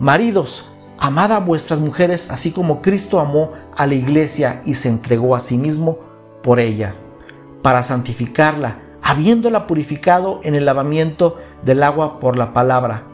maridos, 0.00 0.70
amad 0.98 1.32
a 1.32 1.38
vuestras 1.38 1.80
mujeres 1.80 2.30
así 2.30 2.50
como 2.50 2.82
Cristo 2.82 3.20
amó 3.20 3.52
a 3.76 3.86
la 3.86 3.94
iglesia 3.94 4.62
y 4.64 4.74
se 4.74 4.88
entregó 4.88 5.34
a 5.36 5.40
sí 5.40 5.56
mismo 5.56 5.98
por 6.42 6.58
ella, 6.58 6.94
para 7.62 7.82
santificarla, 7.82 8.80
habiéndola 9.02 9.66
purificado 9.66 10.40
en 10.42 10.54
el 10.54 10.64
lavamiento 10.64 11.38
del 11.64 11.82
agua 11.82 12.20
por 12.20 12.36
la 12.36 12.52
palabra, 12.52 13.06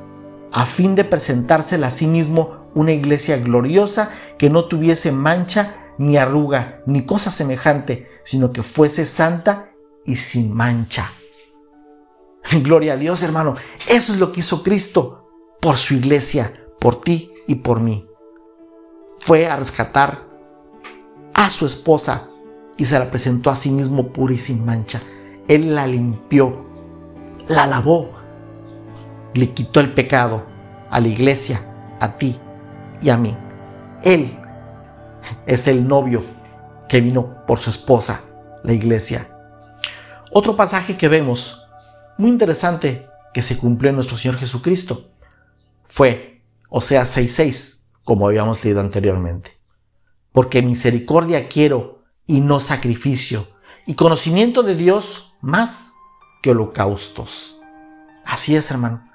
a 0.53 0.67
fin 0.67 0.95
de 0.95 1.05
presentársela 1.05 1.89
a 1.89 1.91
sí 1.91 2.07
mismo 2.07 2.69
una 2.75 2.93
iglesia 2.93 3.37
gloriosa 3.39 4.11
que 4.39 4.51
no 4.51 4.65
tuviese 4.67 5.13
mancha 5.13 5.77
ni 5.99 6.17
arruga, 6.17 6.83
ni 6.87 7.05
cosa 7.05 7.31
semejante, 7.31 8.09
sino 8.25 8.53
que 8.53 8.63
fuese 8.63 9.07
santa 9.07 9.71
y 10.05 10.17
sin 10.17 10.55
mancha. 10.55 11.13
Gloria 12.63 12.95
a 12.95 12.97
Dios, 12.97 13.23
hermano. 13.23 13.57
Eso 13.87 14.13
es 14.13 14.19
lo 14.19 14.33
que 14.33 14.41
hizo 14.41 14.63
Cristo 14.63 15.29
por 15.61 15.77
su 15.77 15.95
iglesia, 15.95 16.67
por 16.81 17.01
ti 17.01 17.33
y 17.47 17.57
por 17.57 17.81
mí. 17.81 18.07
Fue 19.21 19.47
a 19.47 19.57
rescatar 19.57 20.27
a 21.35 21.51
su 21.51 21.67
esposa 21.67 22.29
y 22.77 22.87
se 22.87 22.99
la 22.99 23.11
presentó 23.11 23.51
a 23.51 23.57
sí 23.57 23.71
mismo 23.71 24.13
pura 24.13 24.33
y 24.33 24.39
sin 24.39 24.65
mancha. 24.65 25.03
Él 25.49 25.75
la 25.75 25.87
limpió, 25.87 26.65
la 27.49 27.67
lavó, 27.67 28.20
le 29.35 29.53
quitó 29.53 29.81
el 29.81 29.93
pecado 29.93 30.47
a 30.91 31.01
la 31.01 31.09
iglesia, 31.09 31.97
a 32.01 32.17
ti 32.17 32.39
y 33.01 33.11
a 33.11 33.17
mí. 33.17 33.37
Él 34.03 34.39
es 35.47 35.67
el 35.67 35.87
novio 35.87 36.25
que 36.89 37.01
vino 37.01 37.45
por 37.47 37.59
su 37.59 37.71
esposa, 37.71 38.23
la 38.65 38.73
iglesia. 38.73 39.29
Otro 40.33 40.57
pasaje 40.57 40.97
que 40.97 41.09
vemos 41.09 41.67
muy 42.19 42.31
interesante 42.31 43.09
que 43.33 43.43
se 43.43 43.57
cumplió 43.57 43.91
en 43.91 43.97
nuestro 43.97 44.17
Señor 44.19 44.37
Jesucristo 44.39 45.11
fue 45.83 46.31
sea 46.81 47.03
6.6, 47.03 47.81
como 48.05 48.27
habíamos 48.27 48.65
leído 48.65 48.81
anteriormente. 48.81 49.61
Porque 50.33 50.63
misericordia 50.63 51.49
quiero 51.49 52.05
y 52.27 52.41
no 52.41 52.61
sacrificio, 52.61 53.49
y 53.87 53.95
conocimiento 53.95 54.63
de 54.63 54.77
Dios 54.77 55.35
más 55.41 55.93
que 56.43 56.53
holocaustos. 56.53 57.61
Así 58.25 58.55
es, 58.55 58.71
hermano. 58.71 59.10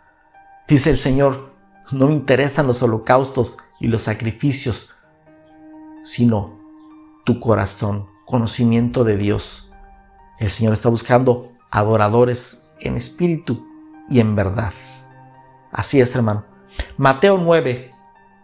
Dice 0.67 0.89
el 0.89 0.97
Señor, 0.97 1.54
no 1.91 2.08
me 2.08 2.13
interesan 2.13 2.65
los 2.65 2.82
holocaustos 2.82 3.58
y 3.80 3.88
los 3.88 4.04
sacrificios, 4.04 4.95
sino 6.04 6.60
tu 7.23 7.39
corazón, 7.39 8.08
conocimiento 8.25 9.04
de 9.04 9.17
Dios. 9.17 9.71
El 10.39 10.49
Señor 10.49 10.73
está 10.73 10.89
buscando 10.89 11.51
adoradores 11.69 12.63
en 12.80 12.95
espíritu 12.95 13.67
y 14.10 14.19
en 14.19 14.36
verdad. 14.36 14.73
Así 15.71 16.01
es, 16.01 16.15
hermano. 16.15 16.45
Mateo 16.97 17.38
9, 17.38 17.91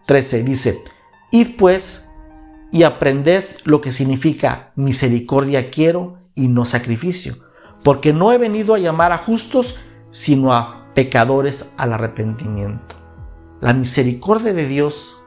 13 0.06 0.44
dice, 0.44 0.84
Id 1.32 1.56
pues 1.58 2.06
y 2.70 2.84
aprended 2.84 3.44
lo 3.64 3.80
que 3.80 3.90
significa 3.90 4.70
misericordia 4.76 5.70
quiero 5.70 6.18
y 6.36 6.46
no 6.48 6.66
sacrificio, 6.66 7.36
porque 7.82 8.12
no 8.12 8.32
he 8.32 8.38
venido 8.38 8.74
a 8.74 8.78
llamar 8.78 9.10
a 9.12 9.18
justos, 9.18 9.76
sino 10.10 10.52
a 10.52 10.81
pecadores 10.94 11.70
al 11.76 11.92
arrepentimiento. 11.92 12.96
La 13.60 13.74
misericordia 13.74 14.52
de 14.52 14.66
Dios 14.66 15.22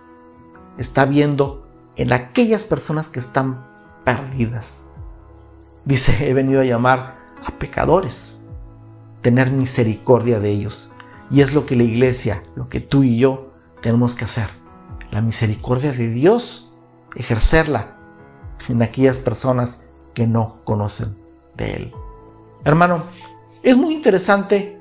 está 0.78 1.06
viendo 1.06 1.67
en 1.95 2.12
aquellas 2.13 2.65
personas 2.65 3.08
que 3.08 3.19
están 3.19 3.65
perdidas. 4.04 4.86
Dice, 5.86 6.30
he 6.30 6.34
venido 6.34 6.62
a 6.62 6.65
llamar 6.65 7.15
a 7.45 7.51
pecadores 7.51 8.38
tener 9.21 9.51
misericordia 9.51 10.39
de 10.39 10.51
ellos. 10.51 10.91
Y 11.32 11.41
es 11.41 11.54
lo 11.54 11.65
que 11.65 11.75
la 11.75 11.84
iglesia, 11.84 12.43
lo 12.56 12.67
que 12.67 12.80
tú 12.80 13.04
y 13.04 13.17
yo 13.17 13.51
tenemos 13.82 14.13
que 14.13 14.25
hacer. 14.25 14.49
La 15.10 15.21
misericordia 15.21 15.91
de 15.91 16.10
Dios, 16.10 16.75
ejercerla 17.15 17.95
en 18.67 18.84
aquellas 18.84 19.17
personas 19.17 19.82
que 20.13 20.28
no 20.28 20.58
conocen 20.63 21.15
de 21.56 21.73
Él. 21.73 21.93
Hermano, 22.63 23.06
Es 23.63 23.75
muy 23.75 23.95
interesante 23.95 24.74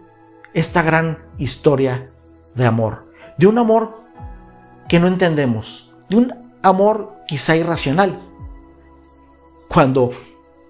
esta 0.54 0.82
gran 0.82 1.18
historia 1.36 2.10
de 2.54 2.64
amor, 2.64 3.12
de 3.36 3.46
un 3.48 3.58
amor 3.58 4.00
que 4.88 5.00
no 5.00 5.08
entendemos, 5.08 5.92
de 6.08 6.16
un 6.16 6.34
amor 6.62 7.16
quizá 7.26 7.56
irracional. 7.56 8.22
Cuando 9.68 10.12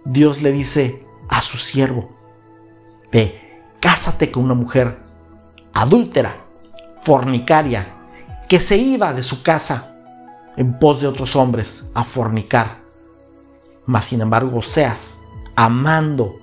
Dios 0.04 0.42
le 0.42 0.52
dice 0.52 1.04
a 1.28 1.42
su 1.42 1.58
siervo, 1.58 2.10
ve, 3.12 3.62
cásate 3.78 4.30
con 4.30 4.44
una 4.44 4.54
mujer 4.54 4.98
adúltera, 5.74 6.36
fornicaria, 7.02 7.94
que 8.48 8.58
se 8.58 8.78
iba 8.78 9.12
de 9.12 9.22
su 9.22 9.42
casa 9.42 9.94
en 10.56 10.78
pos 10.78 11.00
de 11.00 11.06
otros 11.06 11.36
hombres 11.36 11.84
a 11.94 12.04
fornicar. 12.04 12.78
Mas 13.84 14.06
sin 14.06 14.22
embargo, 14.22 14.58
Oseas, 14.58 15.18
amando 15.56 16.36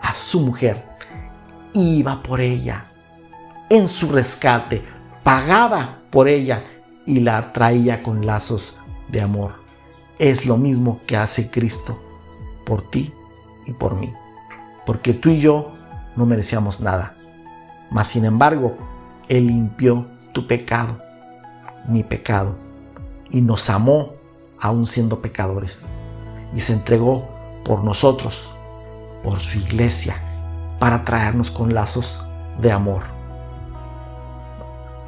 a 0.00 0.14
su 0.14 0.40
mujer, 0.40 0.87
iba 1.74 2.22
por 2.22 2.40
ella 2.40 2.86
en 3.70 3.88
su 3.88 4.08
rescate, 4.10 4.82
pagaba 5.22 5.98
por 6.10 6.28
ella 6.28 6.64
y 7.06 7.20
la 7.20 7.52
traía 7.52 8.02
con 8.02 8.24
lazos 8.24 8.80
de 9.08 9.20
amor. 9.20 9.54
Es 10.18 10.46
lo 10.46 10.56
mismo 10.56 11.00
que 11.06 11.16
hace 11.16 11.50
Cristo 11.50 12.00
por 12.64 12.82
ti 12.82 13.12
y 13.66 13.72
por 13.72 13.94
mí. 13.94 14.12
Porque 14.86 15.12
tú 15.14 15.28
y 15.30 15.40
yo 15.40 15.72
no 16.16 16.26
merecíamos 16.26 16.80
nada. 16.80 17.14
Mas 17.90 18.08
sin 18.08 18.24
embargo, 18.24 18.76
Él 19.28 19.46
limpió 19.46 20.06
tu 20.32 20.46
pecado, 20.46 21.00
mi 21.86 22.02
pecado, 22.02 22.56
y 23.30 23.40
nos 23.40 23.68
amó 23.70 24.12
aún 24.60 24.86
siendo 24.86 25.20
pecadores. 25.20 25.84
Y 26.54 26.60
se 26.60 26.72
entregó 26.72 27.28
por 27.64 27.84
nosotros, 27.84 28.50
por 29.22 29.40
su 29.40 29.58
iglesia, 29.58 30.27
para 30.78 31.04
traernos 31.04 31.50
con 31.50 31.74
lazos 31.74 32.24
de 32.60 32.72
amor. 32.72 33.02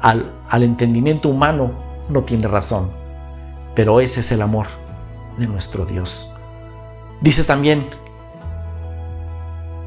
Al, 0.01 0.31
entendimiento 0.63 1.29
humano 1.29 1.71
no 2.09 2.21
tiene 2.23 2.47
razón, 2.47 2.89
pero 3.75 4.01
ese 4.01 4.21
es 4.21 4.31
el 4.31 4.41
amor 4.41 4.67
de 5.37 5.47
nuestro 5.47 5.85
Dios. 5.85 6.35
Dice 7.21 7.43
también 7.43 7.87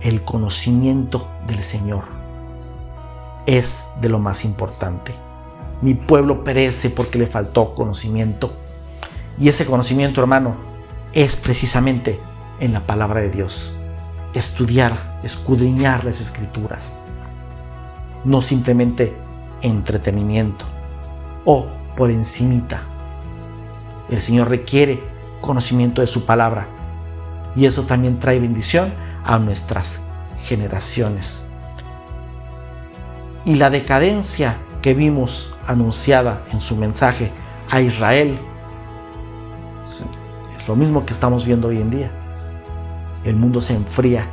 el 0.01 0.23
conocimiento 0.23 1.29
del 1.47 1.62
Señor 1.62 2.05
es 3.47 3.85
de 4.01 4.09
lo 4.09 4.18
más 4.18 4.44
importante. 4.44 5.14
Mi 5.83 5.94
pueblo 5.94 6.44
perece 6.44 6.90
porque 6.90 7.18
le 7.18 7.27
faltó 7.27 7.75
conocimiento. 7.75 8.53
Y 9.38 9.49
ese 9.49 9.66
conocimiento, 9.66 10.20
hermano, 10.20 10.55
es 11.12 11.37
precisamente 11.37 12.20
en 12.61 12.73
la 12.73 12.87
palabra 12.87 13.20
de 13.20 13.31
Dios. 13.31 13.77
Estudiar, 14.35 15.20
escudriñar 15.23 16.05
las 16.05 16.20
escrituras. 16.20 16.99
No 18.25 18.42
simplemente 18.42 19.14
entretenimiento 19.62 20.64
o 21.44 21.66
por 21.97 22.11
encimita. 22.11 22.83
El 24.11 24.20
Señor 24.20 24.49
requiere 24.49 25.01
conocimiento 25.40 26.01
de 26.01 26.07
su 26.07 26.25
palabra 26.25 26.66
y 27.57 27.66
eso 27.66 27.85
también 27.85 28.18
trae 28.18 28.40
bendición 28.40 28.92
a 29.25 29.38
nuestras 29.38 30.01
generaciones. 30.44 31.42
Y 33.44 33.55
la 33.55 33.70
decadencia 33.70 34.59
que 34.83 34.94
vimos 34.94 35.55
anunciada 35.66 36.42
en 36.53 36.61
su 36.61 36.77
mensaje 36.77 37.31
a 37.70 37.81
Israel 37.81 38.38
es 39.87 40.68
lo 40.68 40.77
mismo 40.77 41.05
que 41.07 41.12
estamos 41.12 41.44
viendo 41.44 41.68
hoy 41.68 41.81
en 41.81 41.90
día. 41.90 42.23
El 43.24 43.37
mundo 43.37 43.60
se 43.60 43.74
enfría. 43.74 44.26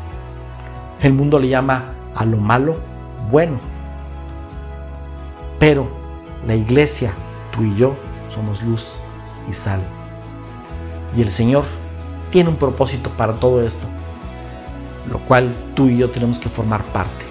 El 1.01 1.13
mundo 1.13 1.39
le 1.39 1.47
llama 1.47 1.85
a 2.15 2.25
lo 2.25 2.37
malo 2.37 2.75
bueno. 3.29 3.59
Pero 5.59 5.87
la 6.45 6.55
iglesia, 6.55 7.13
tú 7.51 7.63
y 7.63 7.75
yo, 7.75 7.95
somos 8.29 8.63
luz 8.63 8.95
y 9.49 9.53
sal. 9.53 9.81
Y 11.15 11.21
el 11.21 11.31
Señor 11.31 11.65
tiene 12.31 12.49
un 12.49 12.55
propósito 12.55 13.09
para 13.11 13.33
todo 13.33 13.61
esto, 13.61 13.85
lo 15.09 15.19
cual 15.19 15.53
tú 15.75 15.87
y 15.87 15.97
yo 15.97 16.09
tenemos 16.09 16.39
que 16.39 16.49
formar 16.49 16.83
parte. 16.85 17.25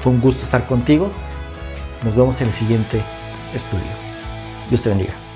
Fue 0.00 0.12
un 0.12 0.20
gusto 0.20 0.42
estar 0.42 0.66
contigo. 0.66 1.10
Nos 2.04 2.16
vemos 2.16 2.40
en 2.40 2.46
el 2.48 2.54
siguiente 2.54 3.02
estudio. 3.54 3.84
Dios 4.70 4.82
te 4.82 4.88
bendiga. 4.88 5.29